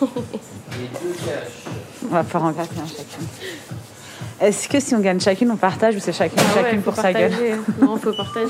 Les 0.00 0.06
deux 0.06 1.14
caches. 1.26 1.74
On 2.10 2.14
va 2.14 2.24
pouvoir 2.24 2.44
en 2.44 2.50
gratter 2.52 2.76
un 2.82 2.86
chacune. 2.88 3.26
Est-ce 4.40 4.68
que 4.68 4.80
si 4.80 4.94
on 4.94 5.00
gagne 5.00 5.20
chacune, 5.20 5.50
on 5.50 5.56
partage 5.56 5.96
ou 5.96 6.00
c'est 6.00 6.12
chacune, 6.14 6.38
Ah 6.40 6.56
ouais, 6.56 6.62
chacune 6.64 6.82
pour 6.82 6.94
sa 6.96 7.12
gueule 7.12 7.30
partager. 7.30 7.54
Non, 7.82 7.96
faut 7.98 8.12
partager. 8.12 8.46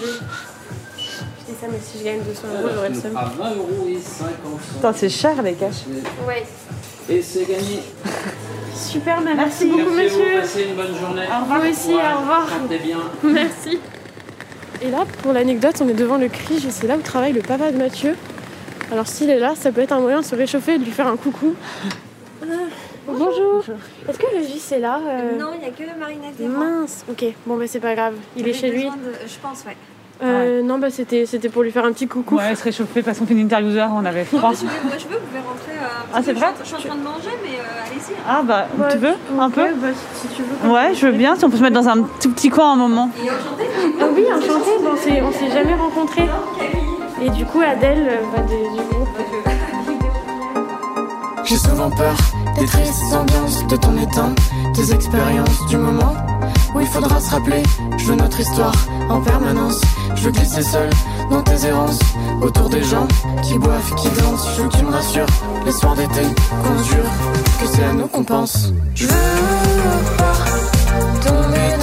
Je 0.97 1.53
dis 1.53 1.59
ça, 1.61 1.67
mais 1.71 1.79
si 1.83 1.99
je 1.99 2.05
gagne 2.05 2.21
200 2.21 2.43
euros, 2.63 2.69
j'aurai 2.75 2.89
le 2.91 2.95
seum. 2.95 3.17
À 3.17 3.25
20 3.25 3.51
euros 3.57 3.87
et 3.89 3.99
50 4.01 4.33
Putain, 4.77 4.93
c'est 4.93 5.09
cher 5.09 5.43
les 5.43 5.55
caches. 5.55 5.83
Ouais. 6.27 6.45
Et 7.09 7.21
c'est 7.21 7.45
gagné. 7.45 7.83
Super, 8.73 9.21
bah, 9.23 9.31
merci, 9.37 9.67
beaucoup, 9.67 9.91
Merci 9.91 10.01
à 10.07 10.09
vous, 10.17 10.19
monsieur. 10.23 10.41
passez 10.41 10.63
une 10.63 10.77
bonne 10.77 10.97
journée. 10.97 11.23
Au 11.27 11.43
revoir. 11.43 11.61
Vous 11.61 11.69
aussi, 11.71 11.93
au 11.95 12.21
revoir. 12.21 12.47
Bien. 12.69 12.99
Merci. 13.25 13.79
Et 14.83 14.91
là, 14.91 15.05
pour 15.23 15.33
l'anecdote, 15.33 15.77
on 15.83 15.89
est 15.89 15.95
devant 15.95 16.17
le 16.17 16.29
Crige 16.29 16.65
et 16.65 16.71
c'est 16.71 16.87
là 16.87 16.97
où 16.97 17.03
travaille 17.03 17.33
le 17.33 17.43
papa 17.43 17.71
de 17.71 17.77
Mathieu. 17.77 18.15
Alors 18.91 19.07
s'il 19.07 19.31
est 19.31 19.39
là, 19.39 19.55
ça 19.55 19.71
peut 19.73 19.83
être 19.83 19.93
un 19.93 20.01
moyen 20.01 20.21
de 20.21 20.25
se 20.25 20.35
réchauffer 20.35 20.75
et 20.75 20.79
de 20.79 20.85
lui 20.85 20.91
faire 20.91 21.07
un 21.07 21.17
coucou. 21.17 21.55
Bonjour. 23.07 23.63
Est-ce 24.09 24.19
que 24.19 24.27
le 24.37 24.43
Gis 24.43 24.75
est 24.75 24.79
là 24.79 25.01
euh, 25.07 25.39
Non, 25.39 25.51
il 25.55 25.61
n'y 25.61 25.67
a 25.67 25.71
que 25.71 25.99
Marinette 25.99 26.41
et 26.41 26.47
moi. 26.47 26.65
Mince. 26.65 27.05
Ok, 27.11 27.25
bon 27.47 27.57
bah 27.57 27.65
c'est 27.67 27.81
pas 27.81 27.95
grave. 27.95 28.15
Il 28.37 28.47
est 28.49 28.53
chez 28.53 28.71
lui. 28.71 28.85
de- 28.85 28.91
Je 29.27 29.39
pense, 29.43 29.65
ouais. 29.67 29.77
Euh, 30.23 30.63
Non 30.63 30.79
bah 30.79 30.91
c'était 30.91 31.25
c'était 31.27 31.49
pour 31.49 31.63
lui 31.63 31.71
faire 31.71 31.85
un 31.85 31.93
petit 31.93 32.07
coucou. 32.07 32.37
Ouais, 32.37 32.55
se 32.55 32.63
réchauffer 32.65 33.03
parce 33.03 33.19
qu'on 33.19 33.27
fait 33.27 33.33
une 33.35 33.41
interview 33.41 33.71
heure, 33.77 33.91
on 33.95 34.05
avait 34.05 34.25
froid. 34.25 34.41
Moi, 34.41 34.53
je 34.55 34.61
veux, 34.67 34.67
moi, 34.85 34.93
je 34.99 35.05
veux, 35.07 35.15
vous 35.19 35.27
pouvez 35.27 35.41
rentrer. 35.41 35.73
euh, 35.73 36.13
Ah, 36.15 36.21
c'est 36.23 36.33
vrai 36.35 36.49
je 36.61 36.67
suis 36.67 36.75
en- 36.75 36.79
Je 36.79 36.83
suis 36.83 36.91
en 36.91 36.93
train 36.95 37.01
de 37.01 37.05
manger, 37.09 37.31
mais 37.43 37.57
euh, 37.59 37.87
allez-y. 37.87 38.15
Ah 38.29 38.43
bah, 38.45 38.67
Ouais, 38.79 38.89
tu 38.93 38.99
veux 38.99 39.15
un 39.41 39.51
peu 39.51 39.67
bah, 39.81 39.89
si 40.15 40.29
tu 40.29 40.43
veux. 40.43 40.71
Ouais, 40.71 40.95
je 40.95 41.07
veux 41.07 41.13
bien, 41.13 41.37
si 41.37 41.45
on 41.45 41.51
peut 41.51 41.57
se 41.57 41.63
mettre 41.63 41.81
dans 41.81 41.89
un 41.89 42.03
tout 42.21 42.31
petit 42.33 42.51
coin 42.51 42.73
un 42.73 42.77
moment. 42.77 43.11
Et 43.19 43.31
enchanté. 43.31 43.65
Ah 44.01 44.05
oui, 44.15 44.25
enchanté. 44.31 44.71
Bon, 44.83 44.91
on 44.93 44.97
s'est- 44.97 45.23
on 45.23 45.33
s'est 45.33 45.51
jamais 45.51 45.75
rencontrés. 45.75 46.29
Et 47.23 47.31
du 47.31 47.45
coup, 47.47 47.61
Adèle, 47.61 48.07
euh, 48.09 48.17
bah, 48.37 48.43
de- 48.43 48.77
du 48.83 48.89
groupe. 48.89 49.09
J'ai 51.45 51.57
souvent 51.57 51.91
peur 51.91 52.15
des 52.59 52.67
tristes 52.67 53.13
ambiances 53.13 53.67
de 53.67 53.77
ton 53.77 53.97
état, 53.97 54.29
des 54.75 54.93
expériences 54.95 55.67
du 55.69 55.77
moment 55.79 56.15
où 56.75 56.81
il 56.81 56.87
faudra 56.87 57.21
se 57.21 57.31
rappeler. 57.31 57.63
Je 57.99 58.05
veux 58.07 58.17
notre 58.17 58.41
histoire 58.41 58.75
en 59.09 59.21
permanence. 59.21 59.81
Je 60.15 60.25
veux 60.25 60.31
glisser 60.33 60.63
seul 60.63 60.91
dans 61.31 61.43
tes 61.43 61.67
errances 61.67 62.01
autour 62.43 62.69
des 62.69 62.83
gens 62.83 63.07
qui 63.43 63.59
boivent, 63.59 63.95
qui 63.97 64.09
dansent. 64.21 64.49
Je 64.57 64.63
veux 64.63 64.69
que 64.69 64.77
tu 64.77 64.85
me 64.85 64.91
rassures 64.91 65.27
les 65.65 65.73
soirs 65.73 65.95
d'été 65.95 66.23
qu'on 66.63 66.83
jure 66.83 67.11
que 67.61 67.67
c'est 67.67 67.85
à 67.85 67.93
nous 67.93 68.07
qu'on 68.09 68.25
pense. 68.25 68.73
Je 68.95 69.07
veux 69.07 69.15
tomber 71.23 71.80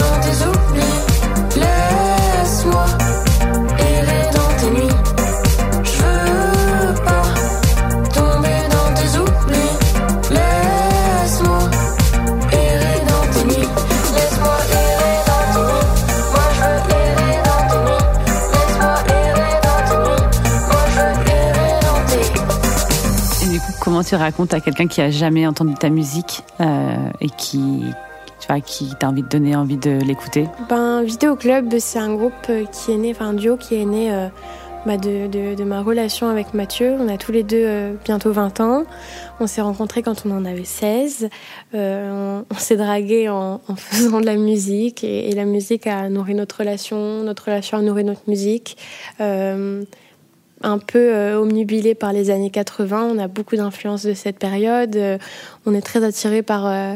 tu 24.08 24.16
racontes 24.16 24.54
à 24.54 24.62
quelqu'un 24.62 24.88
qui 24.88 25.02
a 25.02 25.10
jamais 25.10 25.46
entendu 25.46 25.74
ta 25.74 25.90
musique 25.90 26.44
euh, 26.62 26.96
et 27.20 27.30
qui, 27.30 27.84
tu 28.40 28.48
vois, 28.48 28.62
qui 28.62 28.90
t'a 29.00 29.10
envie 29.10 29.22
de 29.22 29.28
donner 29.28 29.56
envie 29.56 29.76
de 29.78 30.00
l'écouter? 30.06 30.48
Ben, 30.70 31.04
Vidéo 31.04 31.36
Club, 31.36 31.74
c'est 31.80 32.00
un 32.00 32.16
groupe 32.16 32.32
euh, 32.50 32.64
qui 32.66 32.94
est 32.94 32.98
né, 32.98 33.12
enfin 33.12 33.28
un 33.28 33.34
duo 33.34 33.58
qui 33.58 33.76
est 33.76 33.84
né 33.86 34.14
euh, 34.14 34.28
bah, 34.86 34.96
de, 34.96 35.56
de- 35.56 35.64
ma 35.66 35.82
relation 35.82 36.30
avec 36.30 36.54
Mathieu. 36.54 36.96
On 36.98 37.10
a 37.10 37.18
tous 37.18 37.34
les 37.34 37.44
deux 37.44 37.98
bientôt 38.06 38.32
20 38.32 38.62
ans. 38.62 38.84
On 39.42 39.48
s'est 39.48 39.60
rencontrés 39.62 40.04
quand 40.04 40.24
on 40.26 40.32
en 40.32 40.46
avait 40.46 40.64
16. 40.64 41.28
Euh, 41.76 42.42
on 42.50 42.56
s'est 42.56 42.78
dragués 42.78 43.28
en, 43.28 43.60
faisant 43.76 44.22
de 44.22 44.26
la 44.26 44.38
musique 44.38 45.04
et 45.04 45.34
la 45.34 45.44
musique 45.44 45.86
a 45.86 46.08
nourri 46.08 46.34
notre 46.34 46.60
relation, 46.60 47.24
notre 47.24 47.46
relation 47.46 47.78
a 47.78 47.82
nourri 47.82 48.06
notre 48.06 48.24
musique. 48.28 48.78
Un 50.64 50.80
peu 50.80 50.98
euh, 51.14 51.40
omnubilé 51.40 51.94
par 51.96 52.14
les 52.14 52.30
années 52.30 52.50
80, 52.50 53.10
on 53.14 53.20
a 53.20 53.28
beaucoup 53.28 53.56
d'influence 53.56 54.04
de 54.04 54.14
cette 54.14 54.40
période. 54.40 54.96
Euh, 54.96 55.18
on 55.66 55.74
est 55.76 55.82
très 55.82 56.04
attiré 56.04 56.42
par, 56.42 56.66
euh, 56.66 56.96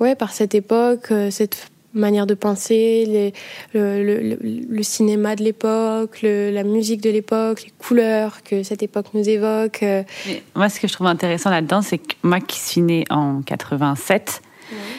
ouais, 0.00 0.14
par 0.14 0.32
cette 0.32 0.54
époque, 0.54 1.06
euh, 1.10 1.30
cette 1.30 1.70
manière 1.94 2.26
de 2.26 2.34
penser, 2.34 3.04
les- 3.06 3.32
le, 3.74 4.04
le- 4.04 4.20
le- 4.20 4.38
le 4.68 4.82
cinéma 4.82 5.34
de 5.34 5.42
l'époque, 5.42 6.20
la 6.22 6.62
musique 6.62 7.00
de 7.00 7.10
l'époque, 7.10 7.62
les 7.64 7.72
couleurs 7.78 8.42
que 8.44 8.62
cette 8.62 8.82
époque 8.82 9.06
nous 9.14 9.28
évoque. 9.28 9.78
Mais 9.82 10.06
Moi, 10.54 10.68
ce 10.68 10.78
que 10.78 10.86
je 10.86 10.92
trouve 10.92 11.08
intéressant 11.08 11.50
là-dedans, 11.50 11.82
c'est 11.82 11.98
que 11.98 12.14
moi 12.22 12.38
qui 12.38 12.60
suis 12.60 12.80
née 12.82 13.04
en 13.10 13.40
87, 13.42 14.40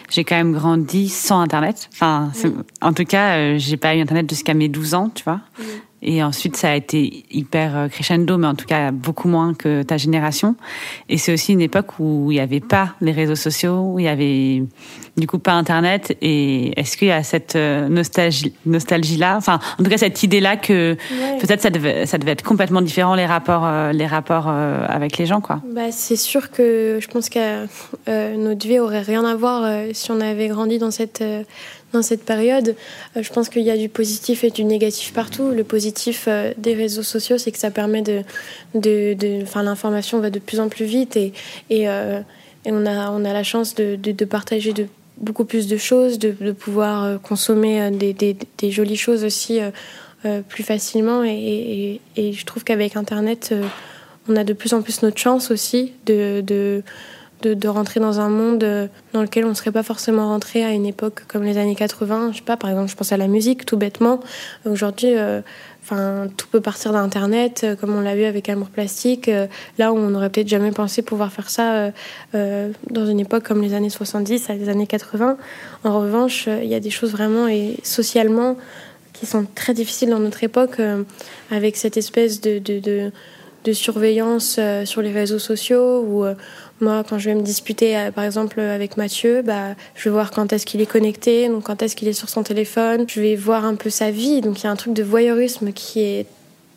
j'ai 0.10 0.26
quand 0.26 0.36
même 0.36 0.52
grandi 0.52 1.08
sans 1.08 1.40
Internet. 1.40 1.88
Enfin, 1.94 2.30
c'est- 2.34 2.52
en 2.82 2.92
tout 2.92 3.06
cas, 3.06 3.58
j'ai 3.58 3.78
pas 3.78 3.96
eu 3.96 4.02
Internet 4.02 4.30
jusqu'à 4.30 4.54
mes 4.54 4.68
12 4.68 4.94
ans, 4.94 5.10
tu 5.14 5.24
vois. 5.24 5.40
Et 6.02 6.24
ensuite, 6.24 6.58
ça 6.58 6.72
a 6.72 6.76
été 6.76 7.26
hyper 7.32 7.78
euh, 7.78 7.88
crescendo, 7.88 8.38
mais 8.38 8.48
en 8.48 8.56
tout 8.56 8.66
cas 8.66 8.92
beaucoup 8.92 9.28
moins 9.28 9.54
que 9.54 9.84
ta 9.84 9.98
génération. 9.98 10.56
Et 11.10 11.18
c'est 11.18 11.34
aussi 11.34 11.54
une 11.54 11.62
époque 11.62 12.00
où 12.00 12.32
il 12.32 12.36
n'y 12.36 12.40
avait 12.42 12.60
pas 12.60 12.96
les 13.02 13.12
réseaux 13.12 13.36
sociaux, 13.36 13.92
où 13.94 14.00
il 14.00 14.06
y 14.06 14.08
avait 14.08 14.64
du 15.18 15.28
coup 15.28 15.38
pas 15.40 15.54
Internet. 15.54 16.18
Et 16.22 16.80
est-ce 16.80 16.98
qu'il 16.98 17.10
y 17.10 17.12
a 17.12 17.22
cette 17.24 17.56
euh, 17.56 17.88
nostalgie, 17.88 18.54
nostalgie-là, 18.66 19.36
enfin, 19.38 19.60
en 19.80 19.84
tout 19.84 19.90
cas 19.90 19.98
cette 19.98 20.24
idée-là 20.24 20.58
que 20.58 20.98
Ouais. 21.12 21.38
peut-être 21.40 21.62
ça 21.62 21.70
devait, 21.70 22.06
ça 22.06 22.18
devait 22.18 22.32
être 22.32 22.44
complètement 22.44 22.82
différent 22.82 23.16
les 23.16 23.26
rapports, 23.26 23.66
euh, 23.66 23.92
les 23.92 24.08
rapports 24.08 24.48
avec 24.48 25.18
les 25.18 25.26
gens, 25.26 25.42
quoi. 25.42 25.62
Bah, 25.74 25.92
c'est 25.92 26.16
sûr 26.16 26.52
que 26.52 27.00
je 27.02 27.08
pense 27.08 27.30
que 27.30 27.66
euh, 28.08 28.36
notre 28.38 28.68
vie 28.68 28.80
aurait 28.80 29.02
rien 29.02 29.24
à 29.26 29.36
voir 29.36 29.64
euh, 29.64 29.90
si 29.94 30.12
on 30.12 30.20
avait 30.22 30.48
grandi 30.48 30.80
dans 30.80 30.92
cette, 30.92 31.22
euh, 31.22 31.44
dans 31.94 32.02
cette 32.02 32.24
période. 32.24 32.76
Euh, 33.16 33.24
je 33.24 33.32
pense 33.32 33.50
qu'il 33.50 33.64
y 33.64 33.72
a 33.72 33.78
du 33.78 33.90
positif 33.90 34.44
et 34.44 34.50
du 34.50 34.64
négatif 34.64 35.14
partout. 35.14 35.50
Le 35.50 35.64
positif 35.64 36.26
euh, 36.28 36.54
des 36.58 36.74
réseaux 36.74 37.04
sociaux, 37.04 37.38
c'est 37.38 37.52
que 37.52 37.58
ça 37.58 37.72
permet 37.72 38.02
de. 38.02 38.24
de, 38.76 39.44
enfin, 39.44 39.64
l'information 39.64 40.20
va 40.20 40.30
de 40.30 40.40
plus 40.40 40.60
en 40.60 40.70
plus 40.70 40.86
vite 40.86 41.18
et, 41.18 41.34
et, 41.70 41.90
euh, 41.90 42.22
on, 42.66 42.86
a, 42.86 43.12
on 43.12 43.26
a 43.26 43.34
la 43.34 43.44
chance 43.44 43.76
de, 43.76 43.96
de, 43.96 44.26
partager 44.26 44.74
de 44.74 44.86
beaucoup 45.18 45.46
plus 45.46 45.68
de 45.68 45.78
choses, 45.78 46.20
de, 46.20 46.32
de 46.40 46.52
pouvoir 46.52 47.20
consommer 47.22 47.90
des, 47.92 48.14
des, 48.14 48.72
jolies 48.72 48.98
choses 48.98 49.24
aussi 49.24 49.60
plus 50.48 50.64
facilement. 50.64 51.24
Et, 51.24 52.00
et, 52.16 52.34
je 52.34 52.46
trouve 52.46 52.64
qu'avec 52.64 52.96
Internet, 52.96 53.54
on 54.30 54.36
a 54.36 54.44
de 54.44 54.54
plus 54.54 54.76
en 54.76 54.84
plus 54.84 55.02
notre 55.02 55.18
chance 55.18 55.50
aussi 55.50 55.94
de, 56.06 56.42
de, 56.42 56.84
de, 57.42 57.68
rentrer 57.68 58.00
dans 58.00 58.20
un 58.20 58.30
monde 58.30 58.64
euh, 58.64 58.88
dans 59.14 59.22
lequel 59.22 59.46
on 59.46 59.50
ne 59.50 59.54
serait 59.54 59.72
pas 59.72 59.84
forcément 59.84 60.28
rentré 60.28 60.64
à 60.64 60.72
une 60.72 60.86
époque 60.86 61.24
comme 61.28 61.44
les 61.44 61.58
années 61.58 61.76
80. 61.76 62.32
Je 62.32 62.38
sais 62.38 62.44
pas, 62.44 62.58
par 62.58 62.70
exemple, 62.70 62.90
je 62.90 62.96
pense 62.96 63.12
à 63.12 63.18
la 63.18 63.28
musique, 63.28 63.66
tout 63.66 63.78
bêtement. 63.78 64.20
Aujourd'hui, 64.66 65.16
euh, 65.16 65.42
enfin, 65.84 66.28
tout 66.38 66.48
peut 66.48 66.62
partir 66.62 66.94
d'Internet, 66.94 67.62
euh, 67.64 67.76
comme 67.76 67.96
on 67.96 68.02
l'a 68.02 68.16
vu 68.16 68.26
avec 68.26 68.50
Amour 68.50 68.70
Plastique. 68.70 69.28
euh, 69.28 69.48
là 69.78 69.92
où 69.92 69.98
on 69.98 70.10
n'aurait 70.10 70.30
peut-être 70.30 70.48
jamais 70.48 70.72
pensé 70.72 71.02
pouvoir 71.02 71.32
faire 71.32 71.50
ça 71.50 71.92
dans 72.34 73.06
une 73.06 73.20
époque 73.20 73.44
comme 73.44 73.62
les 73.62 73.74
années 73.74 73.90
70, 73.90 74.50
à 74.50 74.54
les 74.54 74.70
années 74.70 74.88
80. 74.88 75.38
En 75.84 76.00
revanche, 76.00 76.48
il 76.48 76.68
y 76.68 76.76
a 76.76 76.80
des 76.80 76.90
choses 76.90 77.12
vraiment 77.12 77.48
et 77.48 77.78
socialement 77.84 78.58
qui 79.14 79.26
sont 79.26 79.46
très 79.56 79.74
difficiles 79.74 80.10
dans 80.10 80.20
notre 80.20 80.44
époque, 80.44 80.78
avec 81.52 81.78
cette 81.78 81.98
espèce 81.98 82.42
de, 82.42 82.60
de, 82.60 83.12
de, 83.64 83.74
surveillance 83.74 84.60
sur 84.86 85.02
les 85.02 85.12
réseaux 85.12 85.40
sociaux, 85.40 86.26
moi, 86.82 87.04
quand 87.08 87.18
je 87.18 87.30
vais 87.30 87.36
me 87.36 87.42
disputer, 87.42 87.98
euh, 87.98 88.12
par 88.12 88.24
exemple, 88.24 88.60
avec 88.60 88.98
Mathieu, 88.98 89.42
bah, 89.42 89.76
je 89.96 90.06
vais 90.06 90.10
voir 90.10 90.32
quand 90.32 90.52
est-ce 90.52 90.66
qu'il 90.66 90.82
est 90.82 90.86
connecté, 90.86 91.48
donc 91.48 91.64
quand 91.64 91.82
est-ce 91.82 91.96
qu'il 91.96 92.08
est 92.08 92.14
sur 92.14 92.30
son 92.30 92.44
téléphone, 92.44 93.06
je 93.08 93.22
vais 93.22 93.36
voir 93.36 93.66
un 93.66 93.76
peu 93.76 93.90
sa 93.90 94.12
vie, 94.12 94.42
donc 94.42 94.62
il 94.62 94.64
y 94.66 94.68
a 94.68 94.72
un 94.72 94.76
truc 94.76 94.94
de 94.94 95.04
voyeurisme 95.04 95.72
qui 95.72 96.02
est 96.02 96.26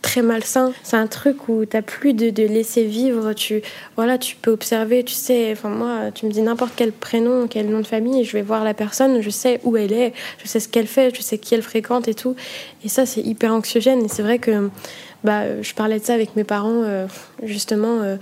très 0.05 0.21
malsain. 0.21 0.73
C'est 0.83 0.99
un 0.99 1.07
truc 1.07 1.49
où 1.49 1.65
t'as 1.65 1.81
plus 1.81 2.13
de, 2.13 2.29
laisser 2.47 2.85
vivre. 2.85 3.33
Tu, 3.33 3.63
voilà, 3.97 4.19
tu 4.19 4.37
peux 4.37 4.51
observer, 4.51 5.03
tu 5.03 5.15
sais. 5.15 5.51
Enfin, 5.53 5.71
moi, 5.71 6.11
tu 6.15 6.27
me 6.27 6.31
dis 6.31 6.43
n'importe 6.43 6.75
quel 6.77 6.93
prénom, 6.93 7.49
quel 7.49 7.71
nom 7.71 7.81
de 7.81 7.87
famille, 7.87 8.23
je 8.23 8.33
vais 8.33 8.43
voir 8.43 8.65
la 8.65 8.75
personne, 8.75 9.23
je 9.23 9.31
sais 9.31 9.61
où 9.65 9.79
elle 9.79 9.95
est, 9.95 10.13
je 10.43 10.47
sais 10.47 10.61
ce 10.61 10.69
qu'elle 10.69 10.87
fait, 10.87 11.17
je 11.17 11.23
sais 11.23 11.39
qui 11.39 11.55
elle 11.55 11.63
fréquente 11.63 12.07
et 12.07 12.15
tout. 12.15 12.37
Et 12.85 12.89
ça, 12.91 13.07
c'est 13.07 13.23
hyper 13.23 13.55
anxiogène. 13.55 14.05
Et 14.05 14.09
c'est 14.09 14.23
vrai 14.23 14.39
que 14.39 14.69
bah, 15.25 15.63
je 15.63 15.73
parlais 15.73 15.99
de 15.99 16.05
ça 16.05 16.13
avec 16.13 16.37
mes 16.37 16.45
parents, 16.45 16.83
euh, 16.85 17.07
justement, 17.43 18.03
euh, 18.03 18.17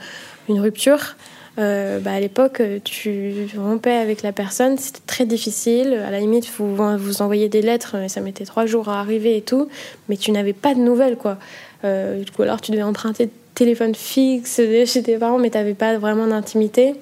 une 0.48 0.60
rupture. 0.60 1.16
Euh, 1.58 2.00
bah, 2.00 2.12
à 2.12 2.20
l'époque, 2.20 2.62
tu 2.84 3.46
rompais 3.58 3.92
avec 3.92 4.22
la 4.22 4.32
personne, 4.32 4.78
c'était 4.78 5.00
très 5.06 5.26
difficile. 5.26 5.94
À 6.06 6.10
la 6.10 6.18
limite, 6.18 6.50
vous 6.58 6.76
vous 6.96 7.22
envoyez 7.22 7.48
des 7.48 7.62
lettres, 7.62 7.96
mais 7.98 8.08
ça 8.08 8.20
mettait 8.20 8.44
trois 8.44 8.66
jours 8.66 8.88
à 8.88 9.00
arriver 9.00 9.36
et 9.36 9.42
tout, 9.42 9.68
mais 10.08 10.16
tu 10.16 10.32
n'avais 10.32 10.54
pas 10.54 10.74
de 10.74 10.80
nouvelles, 10.80 11.16
quoi. 11.16 11.38
Euh, 11.84 12.22
coup, 12.34 12.42
alors 12.42 12.60
tu 12.60 12.70
devais 12.70 12.82
emprunter 12.82 13.28
téléphone 13.54 13.94
fixe 13.94 14.60
chez 14.86 15.02
tes 15.02 15.18
parents, 15.18 15.38
mais 15.38 15.50
tu 15.50 15.58
n'avais 15.58 15.74
pas 15.74 15.98
vraiment 15.98 16.26
d'intimité. 16.26 16.94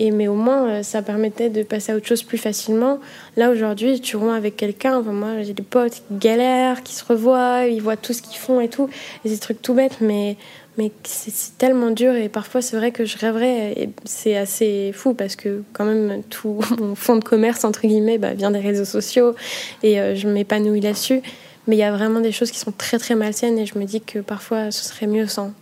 Et 0.00 0.12
mais 0.12 0.28
au 0.28 0.34
moins, 0.34 0.68
euh, 0.68 0.82
ça 0.84 1.02
permettait 1.02 1.50
de 1.50 1.64
passer 1.64 1.90
à 1.90 1.96
autre 1.96 2.06
chose 2.06 2.22
plus 2.22 2.38
facilement. 2.38 3.00
Là 3.36 3.50
aujourd'hui, 3.50 4.00
tu 4.00 4.16
romps 4.16 4.32
avec 4.32 4.56
quelqu'un. 4.56 4.96
Enfin, 4.98 5.10
moi, 5.10 5.42
j'ai 5.42 5.54
des 5.54 5.64
potes 5.64 5.94
qui 5.94 6.02
galèrent, 6.12 6.84
qui 6.84 6.94
se 6.94 7.04
revoient, 7.04 7.66
ils 7.66 7.82
voient 7.82 7.96
tout 7.96 8.12
ce 8.12 8.22
qu'ils 8.22 8.38
font 8.38 8.60
et 8.60 8.68
tout. 8.68 8.88
Et 9.24 9.28
des 9.28 9.38
trucs 9.38 9.60
tout 9.60 9.74
bêtes, 9.74 9.96
mais 10.00 10.36
mais 10.78 10.92
c'est 11.02 11.58
tellement 11.58 11.90
dur. 11.90 12.14
Et 12.14 12.28
parfois, 12.28 12.62
c'est 12.62 12.76
vrai 12.76 12.92
que 12.92 13.04
je 13.04 13.18
rêverais. 13.18 13.72
Et 13.76 13.90
c'est 14.04 14.36
assez 14.36 14.92
fou 14.94 15.12
parce 15.12 15.36
que 15.36 15.62
quand 15.72 15.84
même 15.84 16.22
tout 16.30 16.60
mon 16.78 16.94
fond 16.94 17.16
de 17.16 17.24
commerce 17.24 17.64
entre 17.64 17.82
guillemets 17.82 18.16
bah, 18.16 18.32
vient 18.32 18.52
des 18.52 18.60
réseaux 18.60 18.86
sociaux 18.86 19.34
et 19.82 20.00
euh, 20.00 20.14
je 20.14 20.28
m'épanouis 20.28 20.80
là-dessus. 20.80 21.20
Mais 21.66 21.76
il 21.76 21.80
y 21.80 21.82
a 21.82 21.92
vraiment 21.92 22.20
des 22.20 22.32
choses 22.32 22.50
qui 22.50 22.58
sont 22.58 22.72
très 22.72 22.98
très 22.98 23.14
malsaines 23.14 23.58
et 23.58 23.66
je 23.66 23.78
me 23.78 23.84
dis 23.84 24.00
que 24.00 24.20
parfois 24.20 24.70
ce 24.70 24.84
serait 24.84 25.06
mieux 25.06 25.26
sans. 25.26 25.52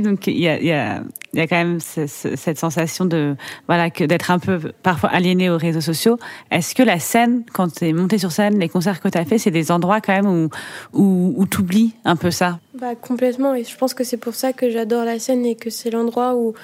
Donc 0.00 0.26
il 0.26 0.38
y 0.38 0.48
a, 0.48 1.02
quand 1.34 1.56
même 1.56 1.80
ce- 1.80 2.06
ce- 2.06 2.36
cette 2.36 2.58
sensation 2.58 3.04
de 3.04 3.36
voilà 3.66 3.90
d'être 3.90 4.30
un 4.30 4.38
peu 4.38 4.58
parfois 4.82 5.10
aliéné 5.10 5.50
aux 5.50 5.56
réseaux 5.58 5.80
sociaux. 5.80 6.18
Est-ce 6.50 6.74
que 6.74 6.82
la 6.82 6.98
scène, 6.98 7.44
quand 7.52 7.72
tu 7.72 7.86
es 7.88 7.92
monté 7.92 8.18
sur 8.18 8.32
scène, 8.32 8.58
les 8.58 8.68
concerts 8.68 9.00
que 9.00 9.08
tu 9.08 9.18
as 9.18 9.24
fait, 9.24 9.38
c'est 9.38 9.50
des 9.50 9.70
endroits 9.70 10.00
quand 10.00 10.12
même 10.14 10.26
où 10.26 10.48
où, 10.92 11.34
où 11.36 11.46
t'oublies 11.46 11.94
un 12.04 12.16
peu 12.16 12.30
ça? 12.30 12.60
Bah, 12.78 12.94
complètement, 12.94 13.54
et 13.54 13.64
je 13.64 13.76
pense 13.76 13.94
que 13.94 14.04
c'est 14.04 14.16
pour 14.16 14.34
ça 14.34 14.52
que 14.52 14.70
j'adore 14.70 15.04
la 15.04 15.18
scène 15.18 15.44
et 15.46 15.54
que 15.54 15.70
c'est 15.70 15.90
l'endroit 15.90 16.34
où, 16.36 16.54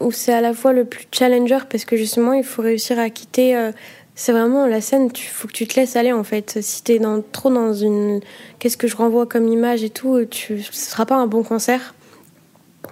où 0.00 0.10
c'est 0.12 0.32
à 0.32 0.40
la 0.40 0.52
fois 0.54 0.72
le 0.72 0.84
plus 0.84 1.06
challenger 1.12 1.58
parce 1.70 1.84
que 1.84 1.96
justement 1.96 2.32
il 2.32 2.44
faut 2.44 2.62
réussir 2.62 2.98
à 2.98 3.10
quitter. 3.10 3.56
euh, 3.56 3.72
c'est 4.20 4.32
vraiment 4.32 4.66
la 4.66 4.80
scène, 4.80 5.08
il 5.14 5.20
faut 5.22 5.46
que 5.46 5.52
tu 5.52 5.68
te 5.68 5.78
laisses 5.78 5.94
aller 5.94 6.12
en 6.12 6.24
fait. 6.24 6.58
Si 6.60 6.82
t'es 6.82 6.98
dans, 6.98 7.22
trop 7.22 7.50
dans 7.50 7.72
une. 7.72 8.18
Qu'est-ce 8.58 8.76
que 8.76 8.88
je 8.88 8.96
renvoie 8.96 9.26
comme 9.26 9.46
image 9.46 9.84
et 9.84 9.90
tout, 9.90 10.24
tu, 10.28 10.60
ce 10.60 10.90
sera 10.90 11.06
pas 11.06 11.14
un 11.14 11.28
bon 11.28 11.44
concert. 11.44 11.94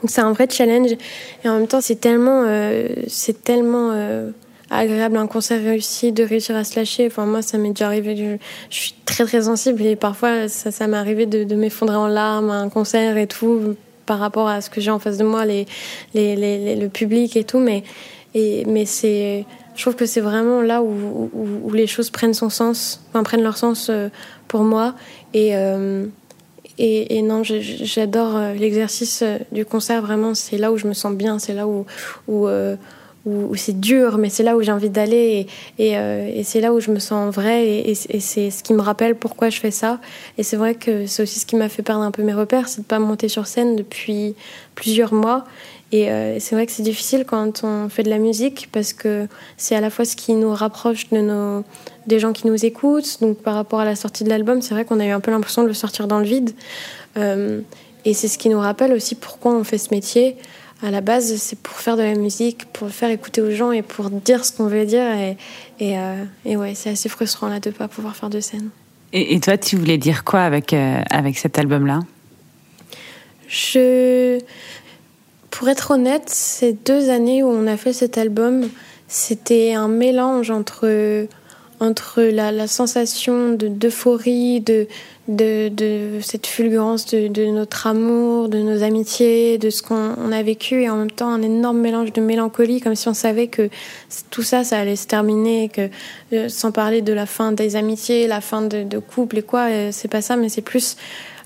Donc 0.07 0.13
c'est 0.13 0.21
un 0.21 0.31
vrai 0.31 0.47
challenge 0.49 0.93
et 1.43 1.49
en 1.49 1.59
même 1.59 1.67
temps 1.67 1.81
c'est 1.81 1.97
tellement, 1.97 2.45
euh, 2.47 2.87
c'est 3.09 3.43
tellement 3.43 3.91
euh, 3.93 4.31
agréable 4.71 5.17
un 5.17 5.27
concert 5.27 5.61
réussi 5.61 6.13
de 6.13 6.23
réussir 6.23 6.55
à 6.55 6.63
se 6.63 6.79
lâcher. 6.79 7.09
Enfin 7.09 7.27
moi 7.27 7.43
ça 7.43 7.59
m'est 7.59 7.71
déjà 7.71 7.87
arrivé, 7.87 8.15
je, 8.15 8.37
suis 8.71 8.95
très 9.05 9.25
très 9.25 9.43
sensible 9.43 9.83
et 9.83 9.97
parfois 9.97 10.47
ça, 10.47 10.87
m'est 10.87 10.97
arrivé 10.97 11.27
de, 11.27 11.57
m'effondrer 11.57 11.97
en 11.97 12.07
larmes 12.07 12.51
à 12.51 12.59
un 12.59 12.69
concert 12.69 13.17
et 13.17 13.27
tout 13.27 13.75
par 14.07 14.21
rapport 14.21 14.47
à 14.47 14.61
ce 14.61 14.71
que 14.71 14.81
j'ai 14.81 14.93
en 14.93 15.01
face 15.01 15.19
de 15.19 15.25
moi, 15.25 15.45
les, 15.45 15.67
les, 16.15 16.77
le 16.77 16.89
public 16.89 17.37
et 17.37 17.43
tout. 17.43 17.59
Mais, 17.59 17.83
et, 18.35 18.65
mais 18.67 18.87
c'est, 18.87 19.45
je 19.75 19.83
trouve 19.83 19.97
que 19.97 20.07
c'est 20.07 20.21
vraiment 20.21 20.61
là 20.61 20.83
où, 20.85 21.69
les 21.75 21.89
choses 21.89 22.11
prennent 22.11 22.33
son 22.33 22.49
sens, 22.49 23.03
enfin 23.09 23.25
prennent 23.25 23.43
leur 23.43 23.57
sens 23.57 23.89
euh, 23.91 24.09
pour 24.47 24.63
moi. 24.63 24.95
Et, 25.35 25.57
et, 26.79 27.23
non, 27.23 27.43
j'adore 27.43 28.37
euh, 28.37 28.53
l'exercice 28.53 29.23
euh, 29.23 29.39
du 29.51 29.65
concert. 29.65 30.03
Vraiment, 30.03 30.35
c'est 30.35 30.59
là 30.59 30.73
où 30.73 30.77
je 30.77 30.87
me 30.87 30.93
sens 30.93 31.15
bien, 31.15 31.39
c'est 31.39 31.55
là 31.55 31.67
où, 31.67 31.87
euh, 32.29 32.77
c'est 33.55 33.81
dur, 33.81 34.19
mais 34.19 34.29
c'est 34.29 34.43
là 34.43 34.57
où 34.57 34.63
j'ai 34.63 34.73
envie 34.73 34.91
d'aller. 34.91 35.47
Et, 35.79 35.93
et, 35.93 36.45
c'est 36.45 36.61
là 36.61 36.73
où 36.73 36.81
je 36.81 36.91
me 36.91 36.99
sens 36.99 37.35
vrai. 37.35 37.67
Et, 37.67 37.95
c'est 37.95 38.51
ce 38.51 38.63
qui 38.63 38.75
me 38.75 38.83
rappelle 38.83 39.17
pourquoi 39.17 39.49
je 39.49 39.59
fais 39.59 39.71
ça. 39.71 40.01
Et 40.39 40.43
c'est 40.43 40.57
vrai 40.57 40.75
que 40.75 41.07
c'est 41.07 41.23
aussi 41.23 41.41
ce 41.41 41.47
qui 41.47 41.57
m'a 41.57 41.69
fait 41.69 41.83
perdre 41.83 42.03
un 42.03 42.11
peu 42.11 42.23
mes 42.23 42.35
repères, 42.35 42.69
c'est 42.69 42.83
de 42.83 42.87
pas 42.87 42.99
monter 42.99 43.29
sur 43.29 43.47
scène 43.47 43.75
depuis 43.75 44.35
plusieurs 44.75 45.13
mois. 45.13 45.45
Et 45.93 46.11
euh, 46.11 46.39
c'est 46.41 46.57
vrai 46.57 46.67
que 46.67 46.73
c'est 46.73 46.83
difficile 46.83 47.25
quand 47.25 47.63
on 47.63 47.89
fait 47.89 48.03
de 48.03 48.11
la 48.11 48.19
musique 48.19 48.69
parce 48.73 48.93
que 48.93 49.29
c'est 49.57 49.77
à 49.77 49.81
la 49.81 49.91
fois 49.91 50.05
ce 50.05 50.17
qui 50.17 50.35
nous 50.35 50.53
rapproche 50.53 51.09
de 51.11 51.19
nos, 51.19 51.65
des 52.07 52.19
gens 52.19 52.33
qui 52.33 52.47
nous 52.47 52.65
écoutent. 52.65 53.21
Donc 53.21 53.39
par 53.39 53.55
rapport 53.55 53.81
à 53.81 53.85
la 53.85 53.95
sortie 53.95 54.25
de 54.25 54.29
l'album, 54.29 54.63
c'est 54.63 54.75
vrai 54.75 54.85
qu'on 54.85 54.99
a 54.99 55.07
eu 55.07 55.11
un 55.11 55.21
peu 55.21 55.31
l'impression 55.31 55.63
de 55.63 55.69
le 55.69 55.75
sortir 55.75 56.09
dans 56.09 56.19
le 56.19 56.25
vide. 56.25 56.51
Euh, 57.17 57.61
et 58.05 58.15
c'est 58.15 58.29
ce 58.29 58.37
qui 58.37 58.49
nous 58.49 58.59
rappelle 58.59 58.93
aussi 58.93 59.15
pourquoi 59.15 59.55
on 59.55 59.63
fait 59.63 59.79
ce 59.79 59.95
métier. 59.95 60.37
À 60.83 60.91
la 60.91 61.01
base, 61.01 61.37
c'est 61.37 61.59
pour 61.59 61.77
faire 61.77 61.97
de 61.97 62.03
la 62.03 62.15
musique, 62.15 62.67
pour 62.73 62.91
faire 62.91 63.11
écouter 63.11 63.41
aux 63.41 63.51
gens 63.51 63.71
et 63.71 63.83
pour 63.83 64.11
dire 64.11 64.45
ce 64.45 64.53
qu'on 64.53 64.67
veut 64.67 64.85
dire. 64.85 65.09
Et, 65.13 65.37
et, 65.79 65.99
euh, 65.99 66.25
et 66.45 66.57
ouais, 66.57 66.75
c'est 66.75 66.91
assez 66.91 67.09
frustrant 67.09 67.49
là 67.49 67.61
de 67.61 67.71
pas 67.71 67.89
pouvoir 67.89 68.17
faire 68.17 68.29
de 68.29 68.41
scène. 68.41 68.71
et, 69.13 69.35
et 69.35 69.41
toi, 69.41 69.57
tu 69.57 69.77
voulais 69.77 69.99
dire 69.99 70.25
quoi 70.25 70.41
avec 70.41 70.75
avec 70.75 71.39
cet 71.39 71.59
album-là? 71.59 72.01
Je, 73.49 74.41
pour 75.57 75.71
être 75.71 75.93
honnête, 75.93 76.29
ces 76.29 76.75
deux 76.75 77.09
années 77.09 77.43
où 77.43 77.49
on 77.49 77.67
a 77.67 77.79
fait 77.79 77.95
cet 77.95 78.19
album, 78.19 78.69
c'était 79.09 79.73
un 79.73 79.89
mélange 79.89 80.51
entre 80.51 81.27
entre 81.81 82.23
la, 82.23 82.53
la 82.53 82.67
sensation 82.67 83.53
de 83.53 83.69
d'euphorie, 83.69 84.61
de, 84.61 84.87
de 85.29 85.71
de 85.71 86.19
cette 86.21 86.47
fulgurance 86.47 87.07
de, 87.07 87.29
de 87.29 87.47
notre 87.47 87.87
amour, 87.87 88.51
de 88.51 88.59
nos 88.59 88.83
amitiés, 88.83 89.57
de 89.57 89.71
ce 89.71 89.83
qu'on 89.83 90.15
on 90.19 90.31
a 90.31 90.43
vécu, 90.43 90.83
et 90.83 90.91
en 90.91 90.97
même 90.97 91.11
temps 91.11 91.31
un 91.31 91.41
énorme 91.41 91.79
mélange 91.79 92.13
de 92.13 92.21
mélancolie, 92.21 92.83
comme 92.83 92.95
si 92.95 93.09
on 93.09 93.15
savait 93.15 93.47
que 93.47 93.71
tout 94.31 94.43
ça, 94.43 94.63
ça 94.63 94.79
allait 94.79 94.97
se 94.97 95.07
terminer, 95.07 95.71
que 95.71 95.89
euh, 96.35 96.51
sans 96.51 96.71
parler 96.71 97.01
de 97.01 97.15
la 97.15 97.25
fin 97.25 97.53
des 97.53 97.77
amitiés, 97.77 98.27
la 98.27 98.43
fin 98.43 98.61
de, 98.61 98.83
de 98.83 98.99
couple 98.99 99.39
et 99.39 99.43
quoi, 99.43 99.69
euh, 99.71 99.89
c'est 99.91 100.09
pas 100.09 100.21
ça, 100.21 100.37
mais 100.37 100.51
c'est 100.51 100.61
plus 100.61 100.99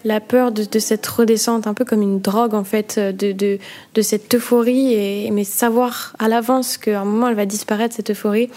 la 0.04 0.20
peur 0.20 0.50
de, 0.52 0.78
cette 0.78 1.06
redescente, 1.06 1.66
un 1.66 1.74
peu 1.74 1.84
comme 1.84 2.02
une 2.02 2.20
drogue 2.20 2.54
en 2.54 2.64
fait, 2.64 2.98
de, 2.98 3.32
de, 3.32 3.58
de 3.94 4.02
cette 4.02 4.34
euphorie, 4.34 4.94
et, 4.94 5.30
mais 5.30 5.44
savoir 5.44 6.14
à 6.18 6.28
l'avance 6.28 6.78
qu'à 6.78 7.00
un 7.00 7.04
moment 7.04 7.28
elle 7.28 7.34
va 7.34 7.46
disparaître 7.46 7.94
cette 7.94 8.10
euphorie. 8.10 8.48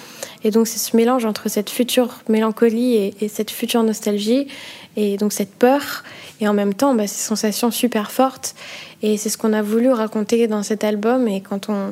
Et 0.43 0.51
donc 0.51 0.67
c'est 0.67 0.79
ce 0.79 0.95
mélange 0.95 1.25
entre 1.25 1.49
cette 1.49 1.69
future 1.69 2.19
mélancolie 2.29 2.95
et, 2.95 3.13
et 3.21 3.27
cette 3.27 3.51
future 3.51 3.83
nostalgie, 3.83 4.47
et 4.95 5.17
donc 5.17 5.33
cette 5.33 5.53
peur, 5.53 6.03
et 6.39 6.47
en 6.47 6.53
même 6.53 6.73
temps 6.73 6.93
bah, 6.93 7.07
ces 7.07 7.21
sensations 7.21 7.71
super 7.71 8.11
fortes. 8.11 8.55
Et 9.01 9.17
c'est 9.17 9.29
ce 9.29 9.37
qu'on 9.37 9.53
a 9.53 9.61
voulu 9.61 9.91
raconter 9.91 10.47
dans 10.47 10.63
cet 10.63 10.83
album, 10.83 11.27
et 11.27 11.41
quand 11.41 11.67
on- 11.69 11.91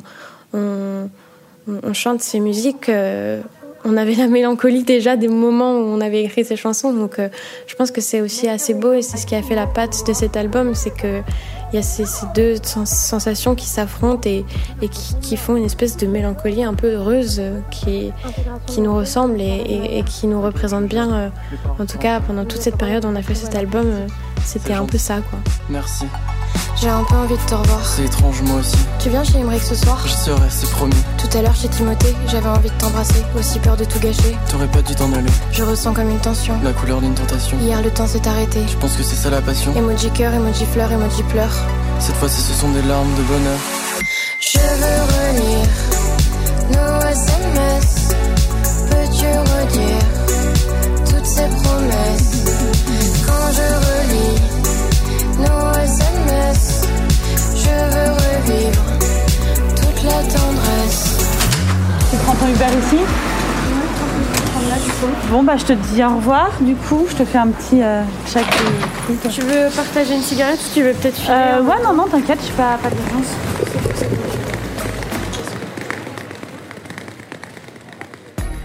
on 0.53 1.93
chante 1.93 2.21
ces 2.21 2.39
musiques, 2.39 2.89
euh, 2.89 3.41
on 3.85 3.97
avait 3.97 4.15
la 4.15 4.27
mélancolie 4.27 4.83
déjà 4.83 5.15
des 5.17 5.27
moments 5.27 5.73
où 5.77 5.83
on 5.85 6.01
avait 6.01 6.23
écrit 6.23 6.45
ces 6.45 6.55
chansons. 6.55 6.93
Donc 6.93 7.19
euh, 7.19 7.29
je 7.67 7.75
pense 7.75 7.91
que 7.91 8.01
c'est 8.01 8.21
aussi 8.21 8.47
assez 8.47 8.73
beau 8.73 8.93
et 8.93 9.01
c'est 9.01 9.17
ce 9.17 9.25
qui 9.25 9.35
a 9.35 9.41
fait 9.41 9.55
la 9.55 9.67
patte 9.67 10.05
de 10.07 10.13
cet 10.13 10.37
album, 10.37 10.75
c'est 10.75 10.91
que 10.91 11.21
il 11.73 11.77
y 11.77 11.79
a 11.79 11.83
ces, 11.83 12.03
deux 12.35 12.55
sens- 12.61 12.89
sensations 12.91 13.55
qui 13.55 13.65
s'affrontent 13.65 14.27
et, 14.29 14.43
qui, 15.21 15.37
font 15.37 15.55
une 15.55 15.63
espèce 15.63 15.95
de 15.95 16.05
mélancolie 16.05 16.65
un 16.65 16.73
peu 16.73 16.95
heureuse 16.95 17.37
euh, 17.39 17.59
qui, 17.71 18.11
nous 18.81 18.93
ressemble 18.93 19.39
et, 19.39 19.97
et- 19.99 20.03
qui 20.03 20.27
nous 20.27 20.41
représente 20.41 20.87
bien. 20.87 21.13
euh, 21.13 21.29
en 21.79 21.85
tout 21.85 21.97
cas, 21.97 22.19
pendant 22.19 22.43
toute 22.43 22.59
cette 22.61 22.75
période 22.77 23.05
on 23.05 23.15
a 23.15 23.21
fait 23.21 23.35
cet 23.35 23.55
album, 23.55 23.87
c'était 24.43 24.73
un 24.73 24.85
peu 24.85 24.97
ça, 24.97 25.19
quoi. 25.29 25.39
Merci, 25.69 26.03
J'ai 26.81 26.89
un 26.89 27.03
peu 27.03 27.15
envie 27.15 27.37
de 27.37 27.49
te 27.49 27.53
revoir. 27.53 27.85
c'est 27.85 28.05
étrange 28.05 28.41
moi 28.41 28.59
aussi. 28.59 28.75
Tu 28.99 29.09
viens 29.09 29.23
chez 29.23 29.37
Emmerich 29.37 29.61
ce 29.61 29.75
soir 29.75 29.99
Je 30.05 30.11
serai, 30.11 30.49
c'est 30.49 30.69
promis. 30.71 30.95
Tout 31.17 31.37
à 31.37 31.41
l'heure 31.41 31.55
chez 31.55 31.67
Timothée, 31.67 32.15
j'avais 32.27 32.49
envie 32.49 32.69
de 32.69 32.75
t'embrasser, 32.75 33.23
aussi 33.37 33.59
peur 33.59 33.77
de 33.77 33.85
tout 33.85 33.99
gâcher. 33.99 34.35
T'aurais 34.49 34.67
pas 34.67 34.81
dû 34.81 34.95
t'en 34.95 35.11
aller. 35.13 35.29
Je 35.51 35.63
ressens 35.63 35.93
comme 35.93 36.09
une 36.09 36.19
tension. 36.19 36.55
La 36.63 36.73
couleur 36.73 36.99
d'une 37.01 37.13
tentation. 37.13 37.57
Hier, 37.59 37.81
le 37.83 37.91
temps 37.91 38.07
s'est 38.07 38.27
arrêté. 38.27 38.61
Je 38.67 38.77
pense 38.77 38.93
que 38.95 39.03
c'est 39.03 39.15
ça 39.15 39.29
la 39.29 39.41
passion. 39.41 39.73
Emoji 39.75 40.09
cœur, 40.11 40.33
emoji 40.33 40.65
fleur, 40.65 40.91
emoji 40.91 41.21
pleure. 41.23 41.53
Cette 41.99 42.15
fois-ci, 42.15 42.41
ce 42.41 42.53
sont 42.53 42.69
des 42.69 42.81
larmes 42.81 43.13
de 43.15 43.21
bonheur. 43.23 43.59
Je 44.39 44.57
veux 44.57 45.01
relire 45.13 45.67
nos 46.71 47.07
SMS. 47.07 48.15
Peux-tu 48.89 49.27
redire 49.27 50.03
toutes 51.05 51.25
ces 51.25 51.47
promesses? 51.61 52.43
Quand 53.27 53.51
je 53.53 53.61
relis 53.61 54.00
nos 55.41 55.71
SMS, 55.79 56.81
je 57.55 57.69
veux 57.93 58.11
revivre 58.11 58.83
toute 59.75 60.03
la 60.03 60.19
tendresse. 60.23 61.17
Tu 62.09 62.17
prends 62.17 62.35
ton 62.35 62.47
Uber 62.47 62.65
ici 62.87 62.97
Bon 65.31 65.43
bah 65.43 65.55
je 65.57 65.65
te 65.65 65.73
dis 65.73 66.03
au 66.03 66.15
revoir. 66.15 66.51
Du 66.61 66.75
coup, 66.75 67.05
je 67.09 67.15
te 67.15 67.25
fais 67.25 67.39
un 67.39 67.47
petit 67.47 67.81
euh, 67.81 68.03
chaque 68.31 68.47
truc. 68.49 69.31
Tu 69.33 69.41
veux 69.41 69.69
partager 69.75 70.13
une 70.15 70.21
cigarette 70.21 70.59
ou 70.59 70.73
tu 70.73 70.83
veux 70.83 70.93
peut-être 70.93 71.15
filer 71.17 71.33
Euh, 71.33 71.63
ouais 71.63 71.77
non 71.83 71.93
non 71.93 72.05
t'inquiète, 72.07 72.39
je 72.41 72.45
suis 72.45 72.53
pas 72.53 72.77
pas 72.81 72.89
d'urgence. 72.89 73.31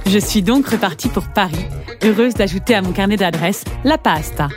Je 0.06 0.18
suis 0.18 0.42
donc 0.42 0.68
repartie 0.68 1.08
pour 1.08 1.24
Paris, 1.28 1.66
heureuse 2.04 2.34
d'ajouter 2.34 2.74
à 2.74 2.82
mon 2.82 2.92
carnet 2.92 3.16
d'adresses 3.16 3.64
la 3.84 3.98
pasta, 3.98 4.48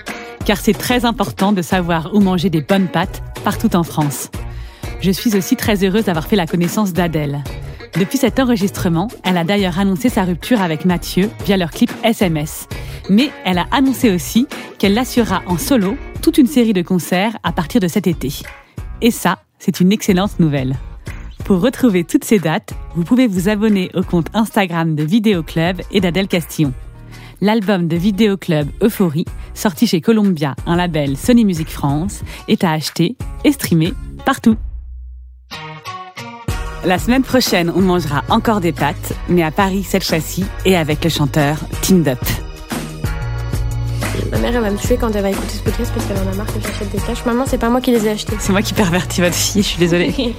car 0.50 0.58
c'est 0.58 0.74
très 0.74 1.06
important 1.06 1.52
de 1.52 1.62
savoir 1.62 2.10
où 2.16 2.20
manger 2.20 2.50
des 2.50 2.62
bonnes 2.62 2.88
pâtes 2.88 3.22
partout 3.44 3.76
en 3.76 3.84
France. 3.84 4.32
Je 5.00 5.12
suis 5.12 5.38
aussi 5.38 5.56
très 5.56 5.84
heureuse 5.86 6.06
d'avoir 6.06 6.26
fait 6.26 6.36
la 6.36 6.48
connaissance 6.48 6.92
d'Adèle. 6.92 7.44
Depuis 8.00 8.18
cet 8.18 8.40
enregistrement, 8.40 9.10
elle 9.24 9.38
a 9.38 9.44
d'ailleurs 9.44 9.78
annoncé 9.78 10.10
sa 10.10 10.24
rupture 10.24 10.64
avec 10.64 10.86
Mathieu 10.86 11.30
via 11.46 11.56
leur 11.56 11.70
clip 11.70 11.92
SMS. 12.04 12.68
Mais 13.12 13.30
elle 13.46 13.60
a 13.60 13.68
annoncé 13.70 14.10
aussi 14.10 14.48
qu'elle 14.80 14.98
assurera 14.98 15.44
en 15.46 15.60
solo 15.60 15.96
toute 16.24 16.40
une 16.40 16.48
série 16.48 16.74
de 16.74 16.82
concerts 16.82 17.38
à 17.44 17.52
partir 17.52 17.80
de 17.80 17.88
cet 17.88 18.08
été. 18.08 18.34
Et 19.04 19.12
ça, 19.12 19.44
c'est 19.60 19.80
une 19.80 19.92
excellente 19.92 20.40
nouvelle. 20.40 20.78
Pour 21.46 21.62
retrouver 21.62 22.06
toutes 22.06 22.26
ces 22.26 22.40
dates, 22.40 22.74
vous 22.96 23.04
pouvez 23.04 23.28
vous 23.28 23.50
abonner 23.50 23.92
au 23.94 24.02
compte 24.02 24.32
Instagram 24.34 24.96
de 24.96 25.04
Vidéo 25.04 25.44
Club 25.44 25.84
et 25.92 26.02
d'Adèle 26.02 26.28
Castillon. 26.28 26.74
L'album 27.42 27.88
de 27.88 27.96
Vidéo 27.96 28.36
Club 28.36 28.68
Euphorie, 28.84 29.24
sorti 29.54 29.88
chez 29.88 30.02
Columbia, 30.02 30.56
un 30.66 30.76
label 30.76 31.16
Sony 31.16 31.46
Music 31.46 31.70
France, 31.70 32.22
est 32.50 32.66
à 32.66 32.72
acheter 32.72 33.16
et 33.46 33.54
streamer 33.54 33.94
partout. 34.26 34.58
La 36.84 37.00
semaine 37.00 37.24
prochaine, 37.24 37.72
on 37.74 37.80
mangera 37.80 38.24
encore 38.28 38.60
des 38.60 38.74
pâtes, 38.74 39.14
mais 39.30 39.44
à 39.44 39.52
Paris 39.52 39.84
cette 39.84 40.04
fois-ci 40.04 40.44
et 40.66 40.76
avec 40.76 41.02
le 41.02 41.10
chanteur 41.10 41.60
Team 41.82 42.06
Up. 42.08 42.20
Ma 44.32 44.38
mère, 44.40 44.56
elle 44.56 44.62
va 44.62 44.72
me 44.72 44.78
tuer 44.78 44.98
quand 44.98 45.10
elle 45.16 45.22
va 45.22 45.30
écouter 45.30 45.54
ce 45.54 45.64
podcast 45.64 45.92
parce 45.96 46.06
qu'elle 46.08 46.18
en 46.18 46.32
a 46.32 46.36
marre 46.36 46.54
que 46.54 46.60
j'achète 46.62 46.92
des 46.92 47.00
caches. 47.00 47.26
Maman, 47.26 47.46
c'est 47.48 47.58
pas 47.58 47.70
moi 47.70 47.80
qui 47.80 47.92
les 47.92 48.06
ai 48.06 48.10
achetés. 48.10 48.36
C'est 48.40 48.52
moi 48.52 48.62
qui 48.62 48.74
pervertis 48.74 49.22
votre 49.22 49.36
fille, 49.36 49.64
je 49.64 49.68
suis 49.68 49.80
désolée. 49.80 50.12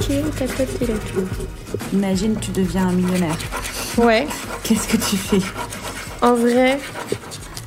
Qui 0.00 0.14
est 0.14 0.22
ta 0.22 0.46
pote 0.46 0.78
qui 0.78 0.86
l'a 0.86 0.94
tué 0.94 1.22
Imagine, 1.92 2.34
tu 2.40 2.50
deviens 2.52 2.88
un 2.88 2.92
millionnaire. 2.92 3.36
Ouais. 3.98 4.26
Qu'est-ce 4.64 4.88
que 4.88 4.96
tu 4.96 5.16
fais? 5.16 5.40
En 6.22 6.34
vrai, 6.34 6.78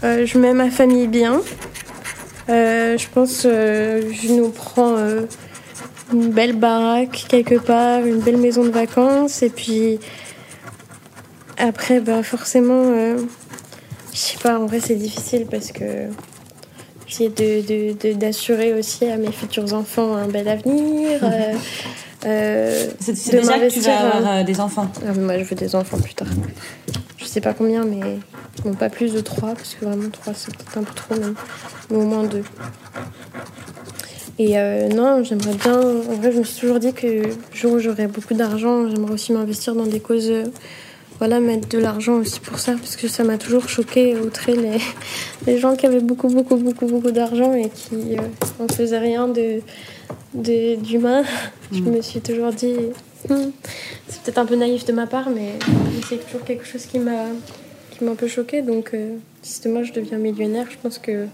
euh, 0.03 0.25
je 0.25 0.37
mets 0.37 0.53
ma 0.53 0.69
famille 0.69 1.07
bien. 1.07 1.41
Euh, 2.49 2.97
je 2.97 3.07
pense 3.13 3.43
euh, 3.45 4.01
je 4.11 4.27
nous 4.33 4.49
prends 4.49 4.97
euh, 4.97 5.21
une 6.11 6.29
belle 6.29 6.53
baraque 6.53 7.25
quelque 7.29 7.55
part, 7.55 8.05
une 8.05 8.19
belle 8.19 8.37
maison 8.37 8.63
de 8.63 8.69
vacances 8.69 9.41
et 9.43 9.49
puis 9.49 9.99
après 11.57 12.01
bah 12.01 12.21
forcément 12.21 12.83
je 14.11 14.17
sais 14.17 14.37
pas 14.43 14.59
en 14.59 14.65
vrai 14.65 14.81
c'est 14.81 14.95
difficile 14.95 15.45
parce 15.49 15.71
que 15.71 16.07
j'essaie 17.07 17.29
de, 17.29 17.61
de- 17.65 17.93
de- 18.09 18.13
d'assurer 18.13 18.73
aussi 18.73 19.05
à 19.05 19.15
mes 19.15 19.31
futurs 19.31 19.73
enfants 19.73 20.13
un 20.15 20.27
bel 20.27 20.47
avenir. 20.49 21.21
C'est 22.21 23.31
déjà 23.31 23.59
que 23.59 23.69
tu 23.73 23.79
vas 23.81 23.99
avoir 23.99 24.33
euh, 24.39 24.43
des 24.43 24.59
enfants. 24.61 24.89
ah, 25.05 25.11
moi, 25.13 25.37
je 25.39 25.43
veux 25.43 25.55
des 25.57 25.75
enfants 25.75 25.97
plus 25.99 26.13
tard. 26.13 26.27
Je 27.17 27.25
sais 27.25 27.41
pas 27.41 27.53
combien, 27.53 27.83
mais 27.83 28.17
bon, 28.63 28.73
pas 28.73 28.89
plus 28.89 29.13
de 29.13 29.21
trois, 29.21 29.53
parce 29.55 29.75
que 29.75 29.85
vraiment 29.85 30.09
trois, 30.09 30.33
c'est 30.33 30.55
peut-être 30.55 30.77
un 30.77 30.83
peu 30.83 30.93
trop, 30.93 31.15
même. 31.15 31.35
mais 31.89 31.97
au 31.97 32.03
moins 32.03 32.23
deux. 32.23 32.43
Et 34.39 34.57
euh, 34.59 34.87
non, 34.89 35.23
j'aimerais 35.23 35.53
bien. 35.55 35.79
En 35.79 36.15
vrai, 36.15 36.31
je 36.31 36.39
me 36.39 36.43
suis 36.43 36.59
toujours 36.61 36.79
dit 36.79 36.93
que 36.93 37.05
le 37.07 37.29
jour 37.53 37.73
où 37.73 37.79
j'aurai 37.79 38.07
beaucoup 38.07 38.33
d'argent, 38.33 38.89
j'aimerais 38.89 39.13
aussi 39.13 39.31
m'investir 39.31 39.75
dans 39.75 39.85
des 39.85 39.99
causes. 39.99 40.29
euh, 40.31 40.43
voilà, 41.19 41.39
mettre 41.39 41.69
de 41.69 41.77
l'argent 41.77 42.15
aussi 42.15 42.39
pour 42.39 42.57
ça, 42.59 42.73
parce 42.73 42.95
que 42.95 43.07
ça 43.07 43.23
m'a 43.23 43.37
toujours 43.37 43.69
choqué, 43.69 44.17
outré 44.17 44.55
les, 44.55 44.79
les 45.45 45.57
gens 45.59 45.75
qui 45.75 45.85
avaient 45.85 45.99
beaucoup, 46.01 46.27
beaucoup, 46.27 46.57
beaucoup, 46.57 46.87
beaucoup 46.87 47.11
d'argent 47.11 47.53
et 47.53 47.69
qui 47.69 48.17
euh, 48.17 48.21
ne 48.67 48.73
faisaient 48.73 48.97
rien 48.97 49.27
de, 49.27 49.61
de- 50.33 50.75
d'humain. 50.75 51.23
Je 51.71 51.79
me 51.81 52.01
suis 52.01 52.19
toujours 52.21 52.51
dit, 52.51 52.75
Hmm, 53.29 53.51
c'est 54.09 54.21
peut-être 54.23 54.37
un 54.39 54.45
peu 54.45 54.55
naïf 54.57 54.83
de 54.83 54.91
ma 54.91 55.07
part, 55.07 55.29
mais, 55.29 55.53
mais 55.69 56.01
c'est 56.09 56.17
toujours 56.25 56.43
quelque 56.43 56.65
chose 56.65 56.85
qui 56.85 56.99
m'a, 56.99 57.27
qui 58.03 58.05
m'a 58.05 58.11
un 58.11 58.15
peu 58.15 58.27
choqué. 58.27 58.61
Donc, 58.61 58.91
euh, 58.93 59.17
si 59.41 59.61
demain 59.61 59.83
je 59.83 59.93
deviens 59.93 60.17
millionnaire, 60.17 60.67
je 60.69 60.77
pense 60.77 60.99
que 60.99 61.27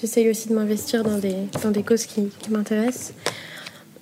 j'essaye 0.00 0.28
aussi 0.28 0.48
de 0.48 0.54
m'investir 0.54 1.04
dans 1.04 1.18
des, 1.18 1.36
dans 1.62 1.70
des 1.70 1.82
causes 1.82 2.06
qui, 2.06 2.28
qui 2.38 2.50
m'intéressent. 2.50 3.14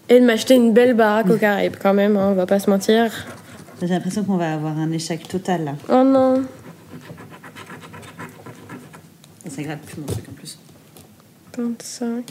Et 0.08 0.20
de 0.20 0.24
m'acheter 0.24 0.54
une 0.54 0.72
belle 0.72 0.94
baraque 0.94 1.28
aux 1.28 1.36
Caraïbes, 1.36 1.76
quand 1.80 1.92
même, 1.92 2.16
hein, 2.16 2.28
on 2.30 2.34
va 2.34 2.46
pas 2.46 2.58
se 2.58 2.70
mentir. 2.70 3.12
J'ai 3.82 3.88
l'impression 3.88 4.24
qu'on 4.24 4.38
va 4.38 4.54
avoir 4.54 4.76
un 4.78 4.90
échec 4.90 5.28
total 5.28 5.64
là. 5.64 5.74
Oh 5.90 6.02
non! 6.02 6.44
Et 9.44 9.50
ça 9.50 9.62
gratte 9.62 9.80
plus 9.82 10.00
mon 10.00 10.06
truc 10.06 10.24
en 10.30 10.32
plus. 10.32 10.58
25, 11.58 12.24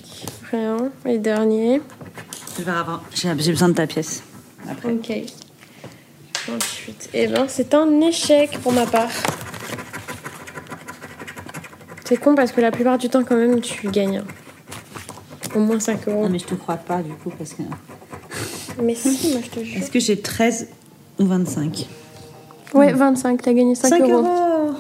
rien. 0.52 0.92
Et 1.06 1.20
dernier. 1.20 1.82
Je 2.58 2.64
vais 2.64 2.72
avoir. 2.72 3.04
J'ai 3.14 3.34
besoin 3.34 3.70
de 3.70 3.76
ta 3.76 3.86
pièce. 3.86 4.24
Après. 4.68 4.92
Ok. 4.92 5.12
28. 6.48 7.10
Eh 7.14 7.28
ben, 7.28 7.46
c'est 7.48 7.74
un 7.74 8.02
échec 8.02 8.58
pour 8.64 8.74
ma 8.74 8.86
part. 8.86 9.12
C'est 12.08 12.16
con 12.16 12.36
parce 12.36 12.54
que 12.54 12.62
la 12.62 12.72
plupart 12.72 12.98
du 12.98 13.10
temps, 13.10 13.24
quand 13.28 13.36
même, 13.36 13.60
tu 13.60 13.90
gagnes. 13.90 14.24
Au 15.54 15.60
moins 15.60 15.78
5 15.78 16.08
euros. 16.08 16.22
Non 16.24 16.30
mais 16.30 16.40
je 16.40 16.46
te 16.46 16.56
crois 16.56 16.78
pas 16.78 17.02
du 17.02 17.12
coup 17.12 17.32
parce 17.38 17.54
que. 17.54 17.64
Mais 18.82 18.96
si, 18.96 19.34
moi 19.34 19.42
je 19.44 19.50
te 19.50 19.62
jure. 19.62 19.82
Est-ce 19.82 19.92
que 19.92 20.00
j'ai 20.00 20.18
13 20.22 20.70
ou 21.20 21.26
25 21.26 21.86
Ouais, 22.74 22.94
25, 22.94 23.42
t'as 23.42 23.52
gagné 23.52 23.76
5, 23.76 23.90
5 23.90 24.02
euros. 24.04 24.14
euros 24.26 24.74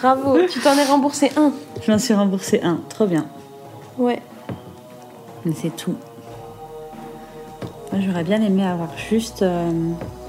Bravo, 0.00 0.38
tu 0.50 0.60
t'en 0.60 0.74
es 0.78 0.84
remboursé 0.84 1.30
un. 1.36 1.52
Je 1.84 1.90
m'en 1.92 1.98
suis 1.98 2.14
remboursé 2.14 2.60
un. 2.62 2.80
Trop 2.88 3.06
bien. 3.06 3.26
Ouais. 3.98 4.20
Mais 5.44 5.52
c'est 5.60 5.76
tout. 5.76 5.94
Moi 7.92 8.00
j'aurais 8.06 8.24
bien 8.24 8.40
aimé 8.40 8.64
avoir 8.64 8.88
juste. 9.10 9.42
euh, 9.42 9.70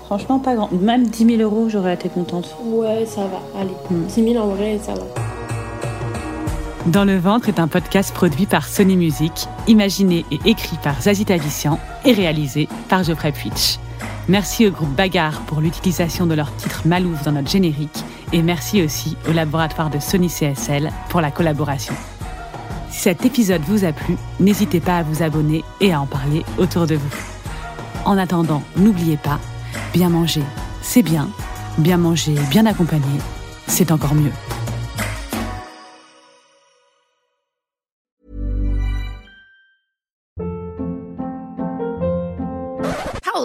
franchement 0.06 0.40
pas 0.40 0.56
grand. 0.56 0.70
Même 0.74 1.08
10 1.08 1.38
000 1.38 1.42
euros 1.42 1.70
j'aurais 1.70 1.94
été 1.94 2.10
contente. 2.10 2.54
Ouais, 2.66 3.06
ça 3.06 3.22
va. 3.22 3.40
Allez. 3.58 3.72
Hmm. 3.90 4.04
10 4.08 4.34
000 4.34 4.44
en 4.44 4.48
vrai, 4.48 4.78
ça 4.84 4.94
va. 4.94 5.23
Dans 6.88 7.06
le 7.06 7.18
ventre 7.18 7.48
est 7.48 7.62
un 7.62 7.70
podcast 7.70 8.14
produit 8.14 8.46
par 8.46 8.68
Sony 8.68 8.98
Music, 8.98 9.48
imaginé 9.68 10.26
et 10.32 10.40
écrit 10.46 10.78
par 10.84 11.02
Zazie 11.02 11.24
Tavissian 11.24 11.80
et 12.04 12.12
réalisé 12.12 12.68
par 12.90 13.06
Geoffrey 13.06 13.32
Puitch. 13.32 13.80
Merci 14.28 14.68
au 14.68 14.72
groupe 14.72 14.94
Bagarre 14.94 15.40
pour 15.44 15.62
l'utilisation 15.62 16.26
de 16.26 16.34
leur 16.34 16.54
titre 16.58 16.82
Malouf 16.86 17.24
dans 17.24 17.32
notre 17.32 17.50
générique 17.50 18.04
et 18.34 18.42
merci 18.42 18.82
aussi 18.82 19.16
au 19.30 19.32
laboratoire 19.32 19.90
de 19.90 20.00
Sony 20.00 20.28
CSL 20.28 20.92
pour 21.08 21.22
la 21.22 21.32
collaboration. 21.32 21.94
Si 22.90 23.00
cet 23.00 23.26
épisode 23.26 23.62
vous 23.62 23.86
a 23.86 23.94
plu, 23.94 24.18
n'hésitez 24.42 24.82
pas 24.82 24.98
à 24.98 25.04
vous 25.04 25.24
abonner 25.24 25.64
et 25.80 25.94
à 25.94 26.02
en 26.02 26.06
parler 26.06 26.44
autour 26.58 26.86
de 26.86 26.96
vous. 26.96 27.16
En 28.04 28.18
attendant, 28.18 28.62
n'oubliez 28.76 29.18
pas, 29.18 29.40
bien 29.94 30.10
manger, 30.10 30.44
c'est 30.82 31.02
bien, 31.02 31.30
bien 31.78 31.96
manger, 31.96 32.36
bien 32.50 32.66
accompagné, 32.66 33.20
c'est 33.68 33.90
encore 33.90 34.16
mieux. 34.16 34.34